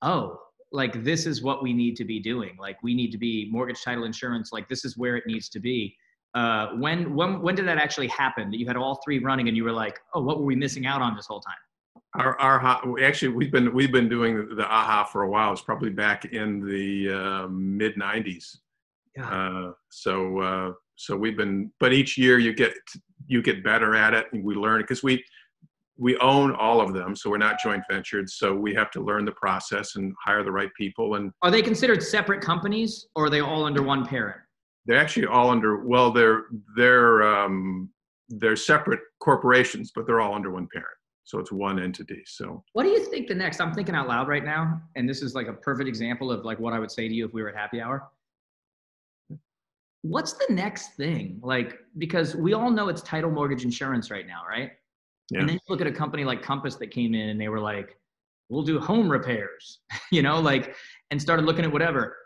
[0.02, 0.40] oh
[0.74, 3.82] like this is what we need to be doing like we need to be mortgage
[3.82, 5.96] title insurance like this is where it needs to be.
[6.34, 9.56] Uh, when when when did that actually happen that you had all three running and
[9.56, 11.54] you were like oh what were we missing out on this whole time
[12.16, 15.52] our, our actually we've been we've been doing the, aha for a while.
[15.52, 18.58] It's probably back in the uh, mid '90s.
[19.16, 19.28] Yeah.
[19.28, 22.74] Uh, so uh, so we've been, but each year you get
[23.26, 25.24] you get better at it, and we learn because we
[25.96, 28.28] we own all of them, so we're not joint ventured.
[28.28, 31.14] So we have to learn the process and hire the right people.
[31.14, 34.40] And are they considered separate companies, or are they all under one parent?
[34.86, 35.84] They're actually all under.
[35.84, 36.44] Well, they're
[36.76, 37.90] they're um,
[38.28, 40.96] they're separate corporations, but they're all under one parent.
[41.24, 42.22] So it's one entity.
[42.26, 43.60] So what do you think the next?
[43.60, 46.58] I'm thinking out loud right now, and this is like a perfect example of like
[46.58, 48.08] what I would say to you if we were at happy hour.
[50.02, 51.40] What's the next thing?
[51.42, 54.72] Like because we all know it's title mortgage insurance right now, right?
[55.30, 55.40] Yeah.
[55.40, 57.60] And then you look at a company like Compass that came in and they were
[57.60, 57.96] like,
[58.48, 60.74] we'll do home repairs, you know, like,
[61.10, 62.16] and started looking at whatever.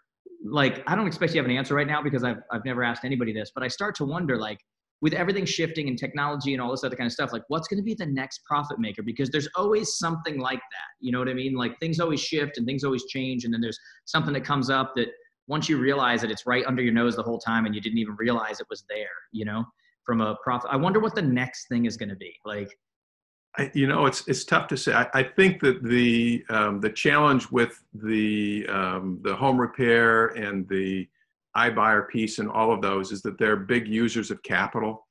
[0.45, 3.05] Like, I don't expect you have an answer right now because I've, I've never asked
[3.05, 4.61] anybody this, but I start to wonder, like,
[5.01, 7.79] with everything shifting and technology and all this other kind of stuff, like, what's going
[7.79, 9.03] to be the next profit maker?
[9.03, 10.89] Because there's always something like that.
[11.01, 11.55] You know what I mean?
[11.55, 13.45] Like, things always shift and things always change.
[13.45, 15.09] And then there's something that comes up that
[15.47, 17.99] once you realize that it's right under your nose the whole time and you didn't
[17.99, 19.65] even realize it was there, you know,
[20.05, 20.71] from a profit.
[20.73, 22.35] I wonder what the next thing is going to be.
[22.45, 22.77] Like,
[23.57, 24.93] I, you know, it's it's tough to say.
[24.93, 30.69] I, I think that the um, the challenge with the um, the home repair and
[30.69, 31.09] the
[31.67, 35.07] iBuyer piece and all of those is that they're big users of capital,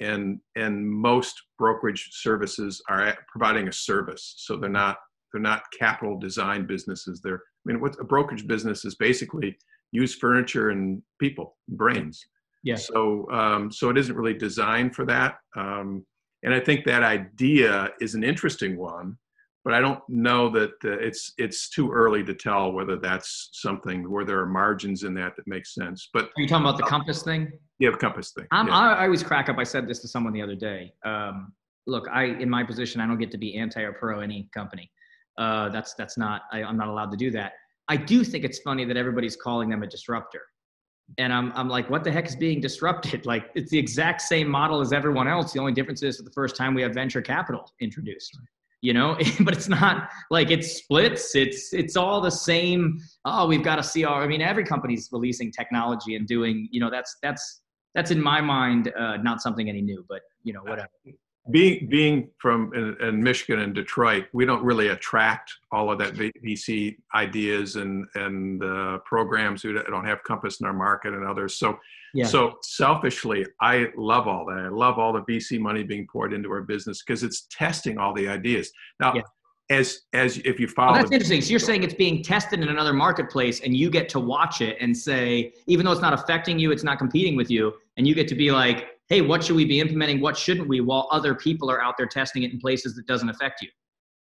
[0.00, 4.96] and and most brokerage services are providing a service, so they're not
[5.32, 7.20] they're not capital design businesses.
[7.22, 9.56] They're I mean, what a brokerage business is basically
[9.92, 12.24] use furniture and people, brains.
[12.62, 12.76] Yeah.
[12.76, 15.36] So um, so it isn't really designed for that.
[15.56, 16.04] Um,
[16.44, 19.16] and I think that idea is an interesting one,
[19.68, 24.10] but I don't know that uh, it's it's too early to tell whether that's something
[24.10, 26.08] where there are margins in that that makes sense.
[26.10, 27.52] But are you talking about the uh, compass thing?
[27.78, 28.46] Yeah, the compass thing.
[28.50, 28.64] Yeah.
[28.70, 29.58] I, I always crack up.
[29.58, 30.94] I said this to someone the other day.
[31.04, 31.52] Um,
[31.86, 34.90] look, I in my position, I don't get to be anti or pro any company.
[35.36, 36.44] Uh, that's that's not.
[36.50, 37.52] I, I'm not allowed to do that.
[37.88, 40.40] I do think it's funny that everybody's calling them a disruptor
[41.16, 43.24] and I'm, I'm like, what the heck is being disrupted?
[43.26, 45.52] Like, it's the exact same model as everyone else.
[45.52, 48.36] The only difference is the first time we have venture capital introduced,
[48.80, 51.34] you know, but it's not like it splits.
[51.34, 52.98] It's, it's all the same.
[53.24, 54.08] Oh, we've got a CR.
[54.08, 57.62] I mean, every company's releasing technology and doing, you know, that's, that's,
[57.94, 60.88] that's in my mind, uh, not something any new, but you know, whatever
[61.50, 66.14] being being from in, in, Michigan and Detroit, we don't really attract all of that
[66.14, 71.56] VC ideas and and uh, programs who don't have Compass in our market and others.
[71.56, 71.78] So,
[72.14, 72.26] yeah.
[72.26, 74.58] so selfishly, I love all that.
[74.58, 78.14] I love all the VC money being poured into our business because it's testing all
[78.14, 78.70] the ideas.
[79.00, 79.22] Now, yeah.
[79.70, 81.42] as as if you follow, well, that's interesting.
[81.42, 84.76] So you're saying it's being tested in another marketplace, and you get to watch it
[84.80, 88.14] and say, even though it's not affecting you, it's not competing with you, and you
[88.14, 90.20] get to be like hey, what should we be implementing?
[90.20, 90.80] What shouldn't we?
[90.80, 93.68] While other people are out there testing it in places that doesn't affect you.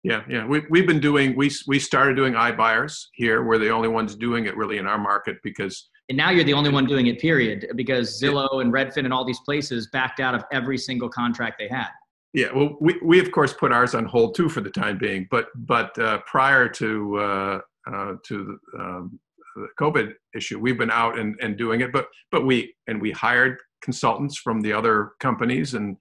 [0.03, 0.45] Yeah, yeah.
[0.45, 3.45] We, we've been doing, we, we started doing iBuyers here.
[3.45, 5.89] We're the only ones doing it really in our market because.
[6.13, 9.25] And now you're the only one doing it, period, because Zillow and Redfin and all
[9.25, 11.89] these places backed out of every single contract they had.
[12.35, 15.27] Yeah, well, we, we of course put ours on hold too for the time being,
[15.31, 19.19] but but uh, prior to uh, uh, to the, um,
[19.57, 23.11] the COVID issue, we've been out and, and doing it, but but we and we
[23.11, 25.97] hired consultants from the other companies and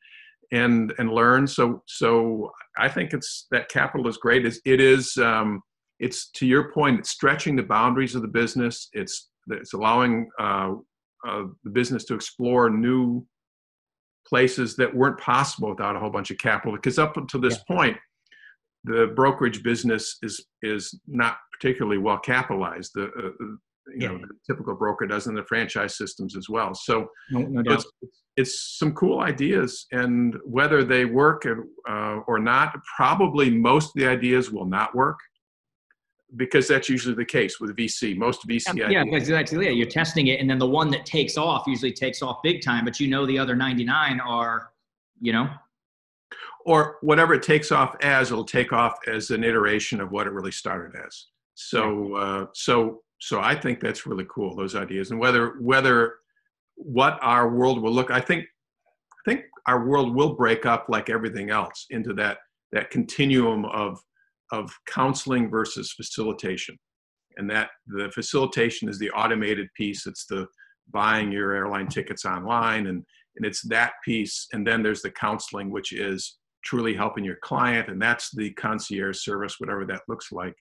[0.51, 1.47] and and learn.
[1.47, 4.45] So so I think it's that capital is great.
[4.45, 5.61] It's, it is um,
[6.01, 6.99] it's to your point.
[6.99, 8.89] It's stretching the boundaries of the business.
[8.91, 10.73] It's it's allowing uh,
[11.27, 13.25] uh, the business to explore new
[14.27, 16.75] places that weren't possible without a whole bunch of capital.
[16.75, 17.75] Because up until this yeah.
[17.75, 17.97] point,
[18.83, 22.91] the brokerage business is is not particularly well capitalized.
[22.95, 23.57] The uh, you
[23.95, 24.07] yeah.
[24.09, 26.73] know the typical broker does in the franchise systems as well.
[26.73, 27.85] So no, no it's,
[28.37, 34.07] it's, some cool ideas, and whether they work uh, or not, probably most of the
[34.07, 35.17] ideas will not work
[36.37, 38.15] because that's usually the case with VC.
[38.15, 39.05] Most VC yeah, ideas.
[39.09, 39.65] Yeah, exactly.
[39.65, 42.61] Yeah, you're testing it, and then the one that takes off usually takes off big
[42.61, 44.71] time, but you know the other 99 are,
[45.19, 45.49] you know.
[46.65, 50.31] Or whatever it takes off as, it'll take off as an iteration of what it
[50.31, 51.27] really started as.
[51.55, 56.15] So, uh, so so I think that's really cool those ideas and whether whether
[56.75, 61.09] what our world will look I think I think our world will break up like
[61.09, 62.39] everything else into that
[62.71, 64.01] that continuum of
[64.51, 66.77] of counseling versus facilitation
[67.37, 70.45] and that the facilitation is the automated piece it's the
[70.91, 73.03] buying your airline tickets online and
[73.37, 77.89] and it's that piece and then there's the counseling which is truly helping your client
[77.89, 80.55] and that's the concierge service whatever that looks like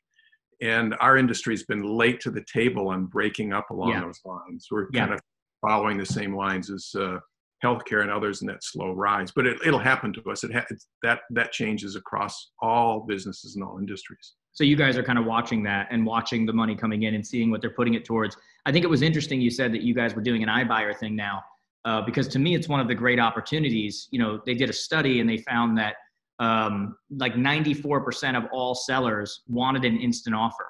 [0.60, 4.00] and our industry's been late to the table on breaking up along yeah.
[4.00, 4.66] those lines.
[4.70, 5.06] We're yeah.
[5.06, 5.20] kind of
[5.62, 7.18] following the same lines as uh,
[7.64, 9.30] healthcare and others in that slow rise.
[9.30, 10.44] But it, will happen to us.
[10.44, 10.66] It ha-
[11.02, 14.34] that that changes across all businesses and all industries.
[14.52, 17.26] So you guys are kind of watching that and watching the money coming in and
[17.26, 18.36] seeing what they're putting it towards.
[18.66, 21.14] I think it was interesting you said that you guys were doing an iBuyer thing
[21.14, 21.42] now,
[21.84, 24.08] uh, because to me it's one of the great opportunities.
[24.10, 25.94] You know, they did a study and they found that
[26.40, 30.66] um, like 94% of all sellers wanted an instant offer.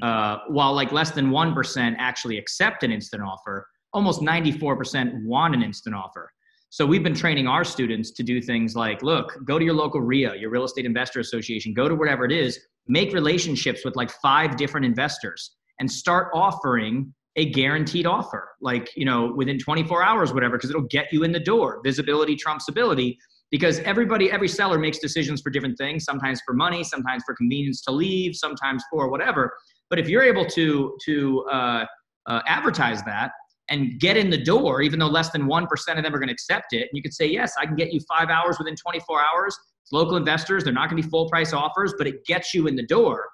[0.00, 5.62] Uh, while like less than 1% actually accept an instant offer, almost 94% want an
[5.62, 6.30] instant offer.
[6.70, 10.00] So we've been training our students to do things like, look, go to your local
[10.00, 14.10] RIA, your real estate investor association, go to whatever it is, make relationships with like
[14.22, 20.32] five different investors and start offering a guaranteed offer, like, you know, within 24 hours,
[20.32, 21.80] whatever, because it'll get you in the door.
[21.84, 23.18] Visibility trumps ability
[23.50, 27.82] because everybody, every seller makes decisions for different things, sometimes for money, sometimes for convenience
[27.82, 29.52] to leave, sometimes for whatever.
[29.90, 31.84] But if you're able to, to uh,
[32.26, 33.32] uh, advertise that
[33.68, 35.64] and get in the door, even though less than 1%
[35.96, 37.92] of them are going to accept it, and you could say, yes, I can get
[37.92, 39.56] you five hours within 24 hours.
[39.82, 42.66] It's local investors, they're not going to be full price offers, but it gets you
[42.66, 43.24] in the door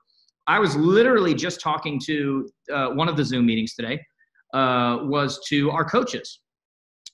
[0.49, 4.01] I was literally just talking to uh, one of the Zoom meetings today,
[4.55, 6.41] uh, was to our coaches.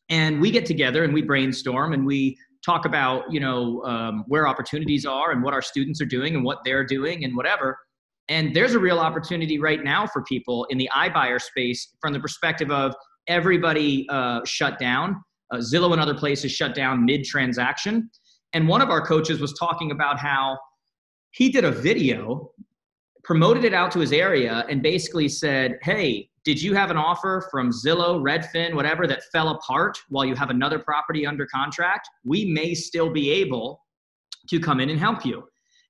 [0.09, 4.47] And we get together and we brainstorm and we talk about, you know, um, where
[4.47, 7.77] opportunities are and what our students are doing and what they're doing and whatever.
[8.29, 12.20] And there's a real opportunity right now for people in the iBuyer space from the
[12.20, 12.95] perspective of
[13.29, 15.22] everybody uh, shut down.
[15.51, 18.11] Uh, Zillow and other places shut down mid transaction.
[18.55, 20.59] And one of our coaches was talking about how
[21.33, 22.51] he did a video
[23.25, 27.49] promoted it out to his area and basically said, Hey, did you have an offer
[27.51, 32.09] from Zillow, Redfin, whatever that fell apart while you have another property under contract?
[32.25, 33.83] We may still be able
[34.49, 35.45] to come in and help you.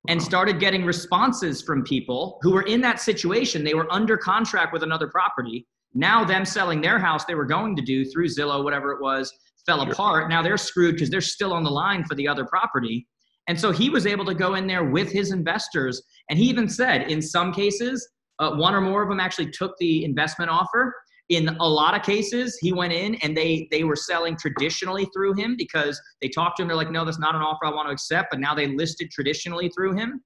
[0.08, 3.64] And started getting responses from people who were in that situation.
[3.64, 5.66] They were under contract with another property.
[5.94, 9.32] Now, them selling their house they were going to do through Zillow, whatever it was,
[9.64, 10.28] fell apart.
[10.28, 13.06] Now they're screwed because they're still on the line for the other property.
[13.48, 16.02] And so he was able to go in there with his investors.
[16.30, 18.06] And he even said, in some cases,
[18.38, 20.94] uh, one or more of them actually took the investment offer.
[21.30, 25.34] In a lot of cases, he went in and they they were selling traditionally through
[25.34, 26.68] him because they talked to him.
[26.68, 28.28] They're like, no, that's not an offer I want to accept.
[28.30, 30.22] But now they listed traditionally through him.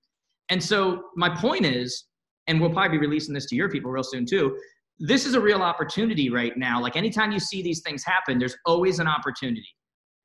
[0.48, 2.06] And so my point is,
[2.48, 4.58] and we'll probably be releasing this to your people real soon too.
[4.98, 6.80] This is a real opportunity right now.
[6.80, 9.68] Like anytime you see these things happen, there's always an opportunity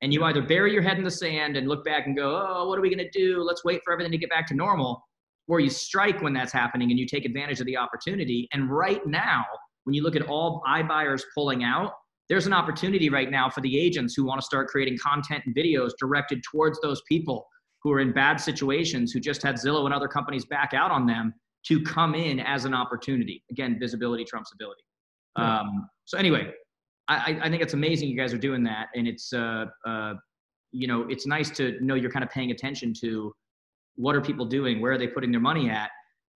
[0.04, 2.68] and you either bury your head in the sand and look back and go, oh,
[2.68, 3.42] what are we going to do?
[3.42, 5.02] Let's wait for everything to get back to normal.
[5.48, 8.46] Or you strike when that's happening and you take advantage of the opportunity.
[8.52, 9.44] And right now,
[9.84, 11.92] when you look at all iBuyers pulling out,
[12.28, 15.54] there's an opportunity right now for the agents who want to start creating content and
[15.54, 17.46] videos directed towards those people
[17.82, 21.06] who are in bad situations, who just had Zillow and other companies back out on
[21.06, 21.34] them
[21.66, 23.44] to come in as an opportunity.
[23.50, 24.82] Again, visibility trumps ability.
[25.36, 26.52] Um, so anyway,
[27.08, 30.14] I, I think it's amazing you guys are doing that, and it's uh, uh,
[30.72, 33.34] you know it's nice to know you're kind of paying attention to
[33.96, 35.90] what are people doing, where are they putting their money at,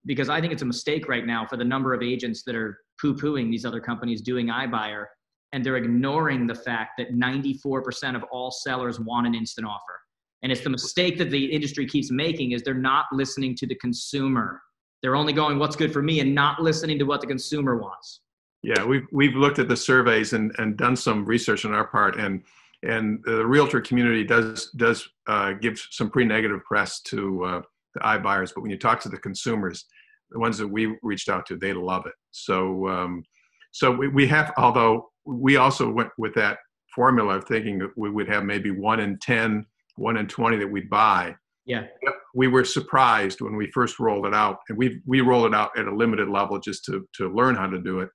[0.07, 2.78] because I think it's a mistake right now for the number of agents that are
[3.01, 5.05] poo-pooing these other companies doing iBuyer,
[5.53, 10.01] and they're ignoring the fact that 94% of all sellers want an instant offer.
[10.42, 13.74] And it's the mistake that the industry keeps making is they're not listening to the
[13.76, 14.62] consumer.
[15.03, 18.20] They're only going what's good for me and not listening to what the consumer wants.
[18.62, 22.18] Yeah, we've we've looked at the surveys and, and done some research on our part,
[22.18, 22.42] and
[22.82, 27.62] and the realtor community does does uh, give some pretty negative press to uh,
[27.95, 29.86] the iBuyers, but when you talk to the consumers,
[30.30, 32.14] the ones that we reached out to, they love it.
[32.30, 33.22] So um,
[33.72, 36.59] so we, we have, although we also went with that
[36.95, 39.64] formula of thinking that we would have maybe one in 10,
[39.97, 41.34] one in 20 that we'd buy.
[41.66, 41.84] Yeah.
[42.34, 45.70] We were surprised when we first rolled it out, and we we rolled it out
[45.78, 48.09] at a limited level just to to learn how to do it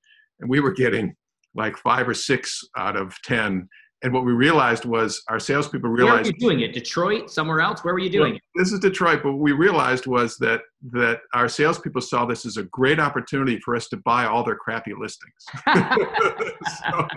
[0.43, 1.15] and we were getting
[1.55, 3.67] like five or six out of ten.
[4.03, 6.11] And what we realized was our salespeople realized.
[6.13, 6.73] Where were you doing it?
[6.73, 7.31] Detroit?
[7.31, 7.85] Somewhere else?
[7.85, 8.41] Where were you doing it?
[8.53, 9.21] This is Detroit.
[9.23, 13.57] But what we realized was that that our salespeople saw this as a great opportunity
[13.59, 15.33] for us to buy all their crappy listings.
[16.83, 17.07] so,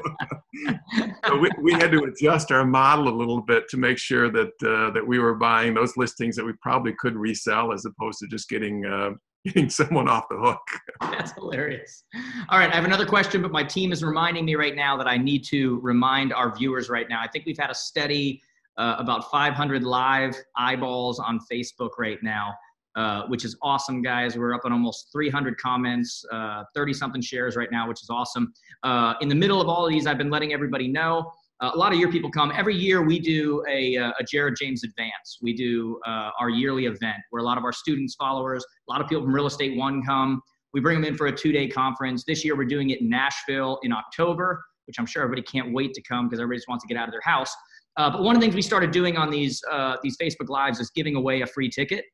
[1.26, 4.53] so we, we had to adjust our model a little bit to make sure that
[4.64, 8.28] uh, that we were buying those listings that we probably could resell as opposed to
[8.28, 9.11] just getting uh,
[9.47, 10.61] getting someone off the hook.
[11.01, 12.05] That's hilarious.
[12.49, 15.07] All right, I have another question, but my team is reminding me right now that
[15.07, 17.20] I need to remind our viewers right now.
[17.22, 18.42] I think we've had a steady
[18.76, 22.55] uh, about 500 live eyeballs on Facebook right now,
[22.97, 24.36] uh, which is awesome, guys.
[24.36, 28.53] We're up on almost 300 comments, 30 uh, something shares right now, which is awesome.
[28.82, 31.78] Uh, in the middle of all of these, I've been letting everybody know uh, a
[31.78, 32.52] lot of your people come.
[32.54, 35.38] Every year we do a, uh, a jared james advance.
[35.40, 39.00] We do uh, our yearly event where a lot of our students followers a lot
[39.00, 40.42] of people from real estate one come.
[40.74, 42.24] We bring them in for a two-day conference.
[42.24, 45.92] This year we're doing it in nashville in october which i'm sure everybody can't wait
[45.94, 47.52] to come because everybody just wants to get out of their house.
[47.96, 50.78] Uh, but one of the things we started doing on these uh, these facebook lives
[50.78, 52.04] is giving away a free ticket.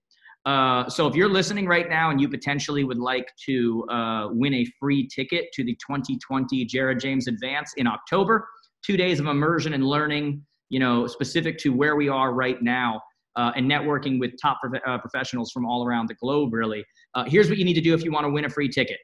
[0.44, 3.84] Uh, so if you're listening right now and you potentially would like to
[4.32, 8.48] win a free ticket to the 2020 jared james advance in october
[8.84, 13.00] two days of immersion and learning, you know, specific to where we are right now.
[13.36, 16.84] uh, and networking with top prof- uh, professionals from all around the globe, really.
[17.14, 18.98] Uh, here's what you need to do if you want to win a free ticket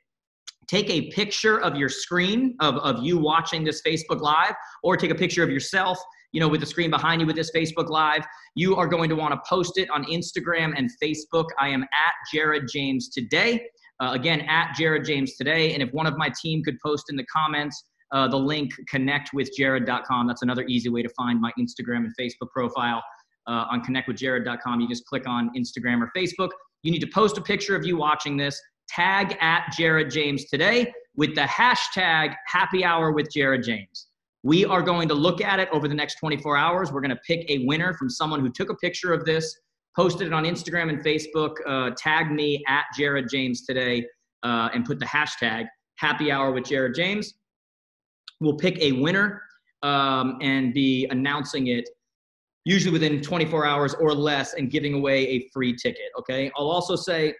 [0.66, 4.52] take a picture of your screen of, of you watching this Facebook Live,
[4.82, 5.98] or take a picture of yourself,
[6.32, 8.22] you know, with the screen behind you with this Facebook Live.
[8.54, 11.46] You are going to want to post it on Instagram and Facebook.
[11.58, 13.66] I am at Jared James today.
[13.98, 15.72] Uh, again, at Jared James today.
[15.72, 20.26] And if one of my team could post in the comments uh, the link connectwithjared.com,
[20.26, 23.02] that's another easy way to find my Instagram and Facebook profile
[23.46, 24.80] uh, on connectwithjared.com.
[24.80, 26.50] You just click on Instagram or Facebook.
[26.82, 30.92] You need to post a picture of you watching this, tag at Jared James today
[31.16, 34.06] with the hashtag happy hour with Jared James.
[34.44, 36.92] We are going to look at it over the next 24 hours.
[36.92, 39.58] We're going to pick a winner from someone who took a picture of this,
[39.96, 44.06] posted it on Instagram and Facebook, uh, tag me at Jared James today,
[44.44, 47.34] uh, and put the hashtag happy hour with Jared James.
[48.40, 49.42] We'll pick a winner
[49.82, 51.88] um, and be announcing it
[52.64, 56.10] usually within 24 hours or less and giving away a free ticket.
[56.18, 56.50] Okay.
[56.56, 57.34] I'll also say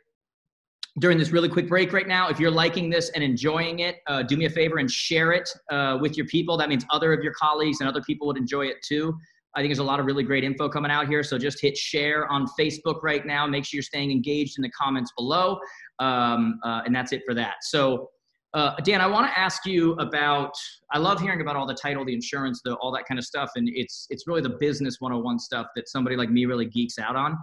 [1.00, 4.22] during this really quick break right now, if you're liking this and enjoying it, uh,
[4.22, 6.56] do me a favor and share it uh, with your people.
[6.56, 9.16] That means other of your colleagues and other people would enjoy it too.
[9.54, 11.22] I think there's a lot of really great info coming out here.
[11.22, 13.46] So just hit share on Facebook right now.
[13.46, 15.58] Make sure you're staying engaged in the comments below.
[15.98, 17.56] Um, uh, and that's it for that.
[17.62, 18.10] So
[18.54, 20.52] uh, Dan, I want to ask you about.
[20.92, 23.50] I love hearing about all the title, the insurance, the all that kind of stuff,
[23.56, 27.16] and it's it's really the business 101 stuff that somebody like me really geeks out
[27.16, 27.36] on.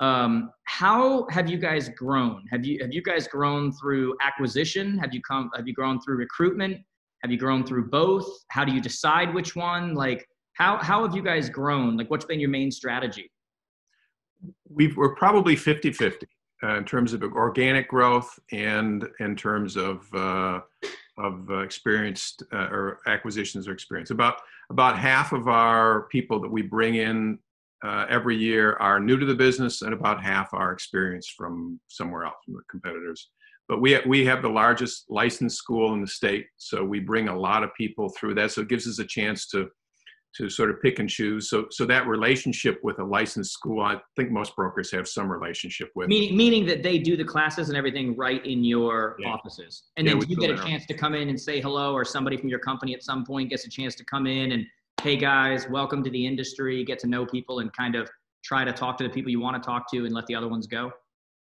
[0.00, 2.44] Um, how have you guys grown?
[2.50, 4.98] Have you have you guys grown through acquisition?
[4.98, 5.50] Have you come?
[5.54, 6.78] Have you grown through recruitment?
[7.22, 8.26] Have you grown through both?
[8.48, 9.94] How do you decide which one?
[9.94, 11.96] Like how how have you guys grown?
[11.96, 13.30] Like what's been your main strategy?
[14.68, 16.26] we are probably 50 50
[16.62, 20.60] uh, in terms of organic growth and in terms of uh,
[21.18, 24.10] of uh, experienced uh, or acquisitions or experience.
[24.10, 24.40] About
[24.70, 27.38] about half of our people that we bring in
[27.84, 32.24] uh, every year are new to the business, and about half are experienced from somewhere
[32.24, 33.30] else, from the competitors.
[33.68, 37.38] But we we have the largest licensed school in the state, so we bring a
[37.38, 38.52] lot of people through that.
[38.52, 39.68] So it gives us a chance to
[40.36, 41.48] to sort of pick and choose.
[41.50, 45.90] So, so that relationship with a licensed school, I think most brokers have some relationship
[45.94, 46.08] with.
[46.08, 49.28] Meaning, meaning that they do the classes and everything right in your Yeah.
[49.28, 52.04] offices, and Yeah, then you get a chance to come in and say hello, or
[52.04, 54.66] somebody from your company at some point gets a chance to come in and,
[55.02, 56.84] hey guys, welcome to the industry.
[56.84, 58.10] Get to know people and kind of
[58.44, 60.48] try to talk to the people you want to talk to, and let the other
[60.48, 60.92] ones go.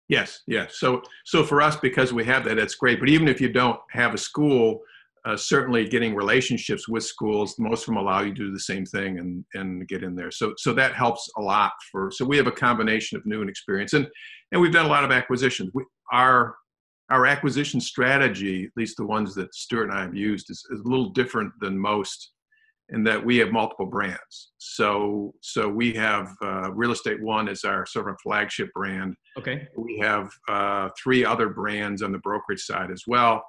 [0.10, 0.80] Yes, yes.
[0.80, 3.00] So, so for us, because we have that, that's great.
[3.00, 4.82] But even if you don't have a school,
[5.28, 8.86] uh, certainly getting relationships with schools, most of them allow you to do the same
[8.86, 10.32] thing and and get in there.
[10.32, 12.10] So, so that helps a lot for.
[12.12, 14.08] So we have a combination of new and experience, and
[14.52, 15.72] and we've done a lot of acquisitions.
[15.74, 16.56] We, our
[17.10, 20.80] our acquisition strategy, at least the ones that Stuart and I have used, is, is
[20.80, 22.32] a little different than most
[22.90, 24.52] in that we have multiple brands.
[24.60, 29.14] So so we have uh, Real Estate One as our sort of flagship brand.
[29.38, 29.68] Okay.
[29.78, 33.44] We have uh, three other brands on the brokerage side as well.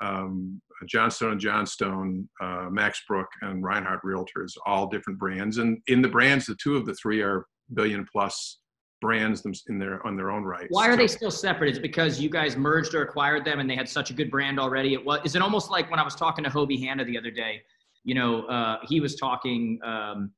[0.00, 5.58] Um, Johnstone and Johnstone, uh, Max Broock, and Reinhardt Realtors, all different brands.
[5.58, 8.58] And in the brands, the two of the three are billion plus
[9.00, 10.66] brands them- in their on their own right.
[10.70, 11.70] Why are they still separate?
[11.70, 14.30] Is it because you guys merged or acquired them and they had such a good
[14.30, 14.94] brand already?
[14.94, 15.20] It was.
[15.24, 17.62] Is it almost like when I was talking to Hoby Hanna the other day?
[18.04, 20.30] You know, uh, he was talking um,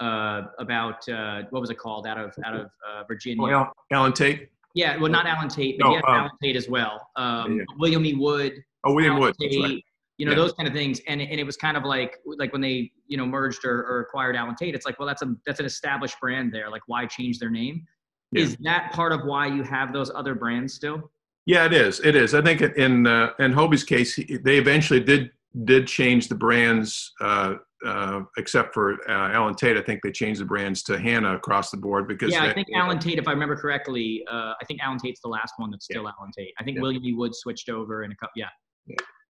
[0.00, 3.56] uh, about uh, what was it called out of out of uh, Virginia?
[3.56, 4.48] Oh, Allen Tate?
[4.74, 7.08] Yeah, well, not Allen Tate, but No, um, Allen Tate as well.
[7.16, 7.64] Um, yeah.
[7.78, 8.14] William E.
[8.14, 8.54] Wood,
[8.84, 9.34] Oh, William Alan Wood.
[9.40, 9.84] Tate, right.
[10.18, 10.36] you know, Yeah.
[10.38, 11.00] those kind of things.
[11.08, 14.00] And, and it was kind of like like when they you know merged or, or
[14.00, 14.74] acquired Allen Tate.
[14.74, 16.70] It's like, well, that's a that's an established brand there.
[16.70, 17.86] Like, why change their name?
[18.32, 18.42] Yeah.
[18.42, 21.10] Is that part of why you have those other brands still?
[21.46, 22.00] Yeah, it is.
[22.00, 22.34] It is.
[22.34, 25.30] I think in uh, in Hoby's case, he, they eventually did
[25.64, 27.54] did change the brands, uh,
[27.86, 29.76] uh, except for uh, Allen Tate.
[29.76, 32.66] I think they changed the brands to Hanna across the board because Yeah, I think
[32.74, 35.84] Allen Tate, if I remember correctly, uh, I think Allen Tate's the last one that's
[35.84, 36.52] still Allen Tate.
[36.58, 36.82] I think Yeah.
[36.82, 37.12] William E.
[37.12, 38.32] Wood switched over in a couple.
[38.34, 38.48] Yeah.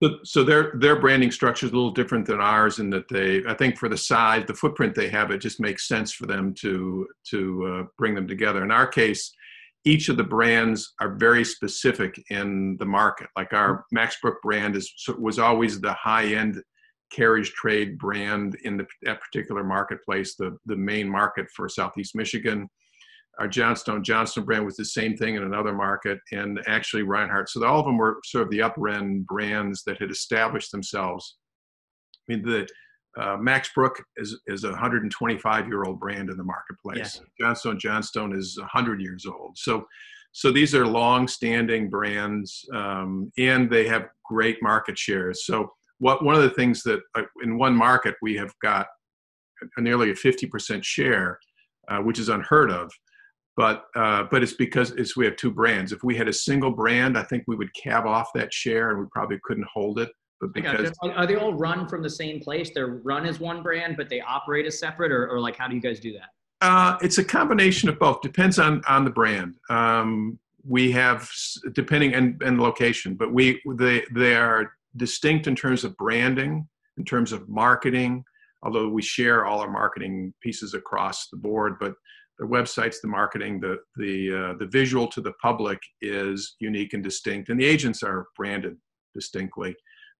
[0.02, 3.42] So, so their their branding structure is a little different than ours in that they,
[3.48, 6.52] I think, for the size, the footprint they have, it just makes sense for them
[6.60, 8.62] to to uh, bring them together.
[8.64, 9.32] In our case,
[9.84, 13.28] each of the brands are very specific in the market.
[13.36, 16.60] Like our Max Broock brand is was always the high end
[17.12, 22.68] carriage trade brand in the, that particular marketplace, the the main market for Southeast Michigan.
[23.38, 27.48] Our Johnstone Johnstone brand was the same thing in another market, and actually Reinhardt.
[27.48, 31.36] So all of them were sort of the upper end brands that had established themselves.
[32.28, 32.68] I mean, the
[33.20, 37.20] uh, Max Broock is is a 125 year old brand in the marketplace.
[37.40, 39.56] Johnstone Johnstone is 100 years old.
[39.58, 39.86] So
[40.32, 45.46] so these are long standing brands, um, and they have great market shares.
[45.46, 48.86] So what one of the things that uh, in one market we have got
[49.76, 51.38] a nearly a 50% share,
[51.88, 52.90] uh, which is unheard of.
[53.56, 55.92] But uh, but it's because it's we have two brands.
[55.92, 59.00] If we had a single brand, I think we would cab off that share and
[59.00, 60.10] we probably couldn't hold it.
[60.40, 62.70] But because are, they all run from the same place?
[62.74, 65.74] They're run as one brand, but they operate as separate, or, or like how do
[65.74, 66.28] you guys do that?
[66.60, 68.20] Uh, it's a combination of both.
[68.20, 69.56] Depends on on the brand.
[69.70, 71.30] Um, we have
[71.72, 77.04] depending and, and location, but we they they are distinct in terms of branding, in
[77.04, 78.24] terms of marketing.
[78.62, 81.94] Although we share all our marketing pieces across the board, but
[82.38, 87.02] the websites, the marketing, the the uh, the visual to the public is unique and
[87.02, 88.76] distinct, and the agents are branded
[89.14, 89.74] distinctly.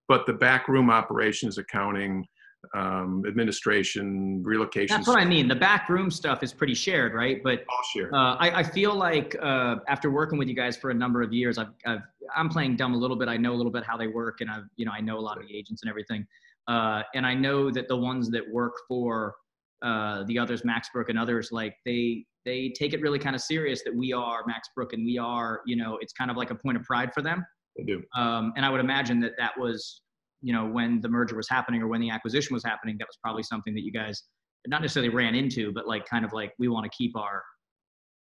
[0.07, 2.25] But the backroom operations, accounting,
[2.73, 4.95] um, administration, relocation.
[4.95, 5.47] That's what I mean.
[5.47, 7.41] The backroom stuff is pretty shared, right?
[7.43, 8.13] But all shared.
[8.13, 11.33] Uh, I, I, feel like uh, after working with you guys for a number of
[11.33, 12.01] years, I've, I've
[12.35, 13.27] I'm playing dumb a little bit.
[13.27, 15.21] I know a little bit how they work, and I've you know I know a
[15.21, 16.25] lot of the agents and everything.
[16.67, 19.35] Uh, and I know that the ones that work for
[19.83, 23.41] uh, the others, Max Broock and others, like they they take it really kind of
[23.41, 26.51] serious that we are Max Broock and we are, you know, it's kind of like
[26.51, 27.43] a point of pride for them.
[27.75, 28.03] They do.
[28.15, 30.01] Um, and I would imagine that that was,
[30.41, 33.17] you know, when the merger was happening or when the acquisition was happening, that was
[33.23, 34.23] probably something that you guys
[34.67, 37.41] not necessarily ran into, but like kind of like we want to keep our,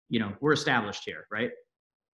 [0.09, 1.51] you know, we're established here, right?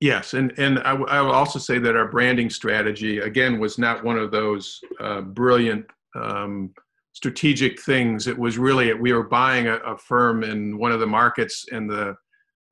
[0.01, 3.79] Yes, and and I, w- I will also say that our branding strategy again was
[3.79, 6.73] not one of those uh, brilliant um,
[7.13, 8.27] strategic things.
[8.27, 11.91] It was really we were buying a, a firm in one of the markets, and
[11.91, 12.15] the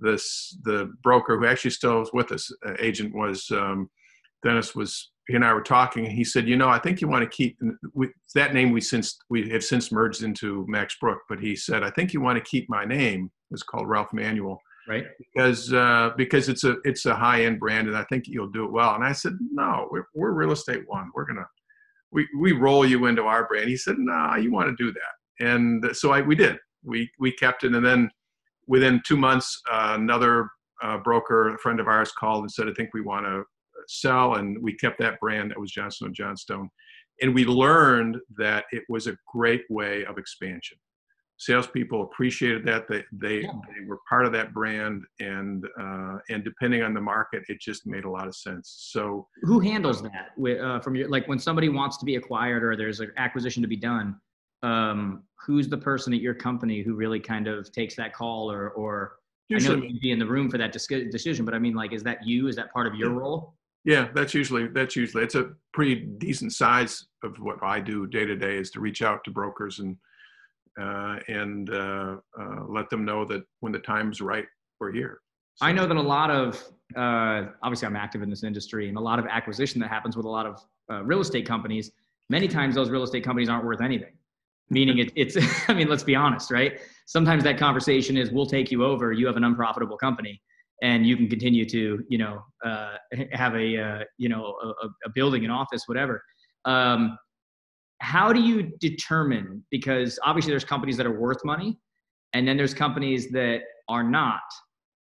[0.00, 3.88] this the broker who actually still was with us, uh, agent was um,
[4.42, 7.08] Dennis was he and I were talking, and he said, you know, I think you
[7.08, 7.58] want to keep
[7.94, 8.70] we, that name.
[8.70, 12.20] We since we have since merged into Max Broock, but he said, I think you
[12.20, 13.24] want to keep my name.
[13.50, 15.04] It was called Ralph Manuel, right?
[15.18, 18.64] Because uh, because it's a it's a high end brand, and I think you'll do
[18.64, 18.94] it well.
[18.94, 21.10] And I said, no, we're, we're real estate one.
[21.14, 21.46] We're gonna
[22.16, 23.68] we, we roll you into our brand.
[23.68, 25.46] He said, no, nah, you want to do that.
[25.46, 27.74] And so I, we did, we, we kept it.
[27.74, 28.10] And then
[28.66, 30.48] within two months, uh, another
[30.82, 33.44] uh, broker, a friend of ours called and said, I think we want to
[33.86, 34.36] sell.
[34.36, 36.70] And we kept that brand that was Johnson & Johnstone.
[37.20, 40.78] And we learned that it was a great way of expansion
[41.38, 43.52] salespeople appreciated that they they, yeah.
[43.68, 47.86] they were part of that brand and uh, and depending on the market it just
[47.86, 50.30] made a lot of sense so who handles that
[50.60, 53.68] uh, from your like when somebody wants to be acquired or there's an acquisition to
[53.68, 54.16] be done
[54.62, 58.70] um, who's the person at your company who really kind of takes that call or
[58.70, 59.16] or
[59.48, 61.92] usually, I know you'd be in the room for that decision but I mean like
[61.92, 63.18] is that you is that part of your yeah.
[63.18, 68.06] role yeah that's usually that's usually it's a pretty decent size of what I do
[68.06, 69.98] day to day is to reach out to brokers and
[70.76, 74.44] and uh, uh, let them know that when the time's right,
[74.80, 75.20] we're here.
[75.54, 75.66] So.
[75.66, 76.62] I know that a lot of,
[76.96, 80.26] uh, obviously, I'm active in this industry, and a lot of acquisition that happens with
[80.26, 80.60] a lot of
[80.90, 81.90] uh, real estate companies.
[82.28, 84.12] Many times, those real estate companies aren't worth anything.
[84.68, 85.36] Meaning, it, it's,
[85.68, 86.80] I mean, let's be honest, right?
[87.06, 89.12] Sometimes that conversation is, "We'll take you over.
[89.12, 90.40] You have an unprofitable company."
[90.82, 92.96] and you can continue to you know uh,
[93.32, 96.22] have a uh, you know a, a, building an office whatever
[96.66, 97.16] um,
[98.00, 101.78] how do you determine because obviously there's companies that are worth money
[102.34, 104.42] and then there's companies that are not.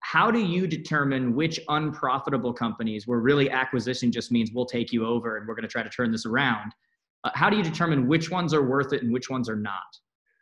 [0.02, 5.06] How do you determine which unprofitable companies where really acquisition just means we'll take you
[5.06, 6.74] over and we're going to try to turn this around
[7.24, 9.82] uh, how do you determine which ones are worth it and which ones are not?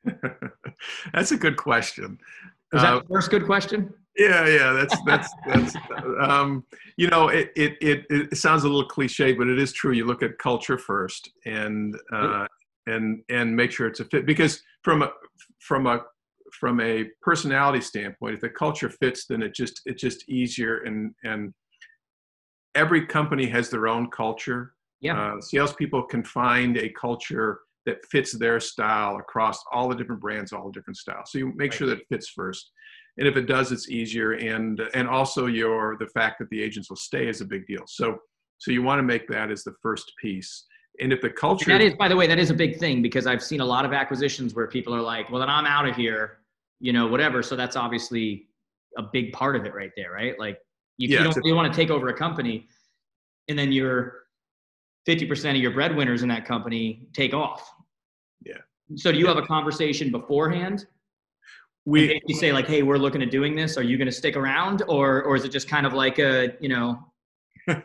[1.14, 2.18] That's a good question.
[2.74, 5.76] Is that uh, the first good question yeah yeah that's that's that's
[6.22, 6.64] um,
[6.98, 9.92] you know it, it it it sounds a little cliche but it is true.
[9.92, 12.46] You look at culture first and uh,
[12.88, 15.12] and and make sure it's a fit because from a
[15.60, 16.02] from a
[16.60, 21.16] from a personality standpoint if the culture fits then it just it's just easier and
[21.24, 21.54] and
[22.76, 24.74] every company has their own culture.
[25.02, 25.20] Yeah.
[25.20, 30.54] Uh, salespeople can find a culture that fits their style across all the different brands
[30.54, 31.32] all the different styles.
[31.32, 31.74] So you make right.
[31.74, 32.72] sure that it fits first
[33.18, 34.34] and if it does it's easier.
[34.34, 37.84] And and also your the fact that the agents will stay is a big deal.
[37.88, 38.20] So
[38.58, 40.66] so you want to make that as the first piece.
[41.00, 43.02] And if the culture and that is by the way that is a big thing
[43.02, 45.88] because i've seen a lot of acquisitions where people are like well then i'm out
[45.88, 46.42] of here
[46.82, 47.42] you know whatever.
[47.42, 48.48] So that's obviously
[48.98, 50.38] a big part of it right there right?
[50.38, 50.58] Like
[50.98, 52.68] you, yeah, you don't you want to take over a company
[53.48, 54.24] and then your
[55.08, 57.72] 50% of your breadwinners in that company take off.
[58.46, 58.58] Yeah.
[58.96, 60.86] So do you have a conversation beforehand
[61.86, 63.78] we you say like hey we're looking at doing this.
[63.78, 66.54] Are you going to stick around or or is it just kind of like a
[66.60, 67.00] you know?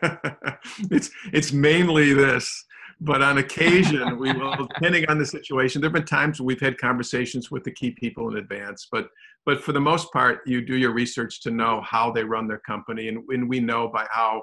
[0.91, 2.65] It's it's mainly this
[2.99, 6.77] but on occasion we will depending on the situation there have been times we've had
[6.77, 9.09] conversations with the key people in advance but
[9.45, 12.59] but for the most part you do your research to know how they run their
[12.59, 14.41] company and, and we know by how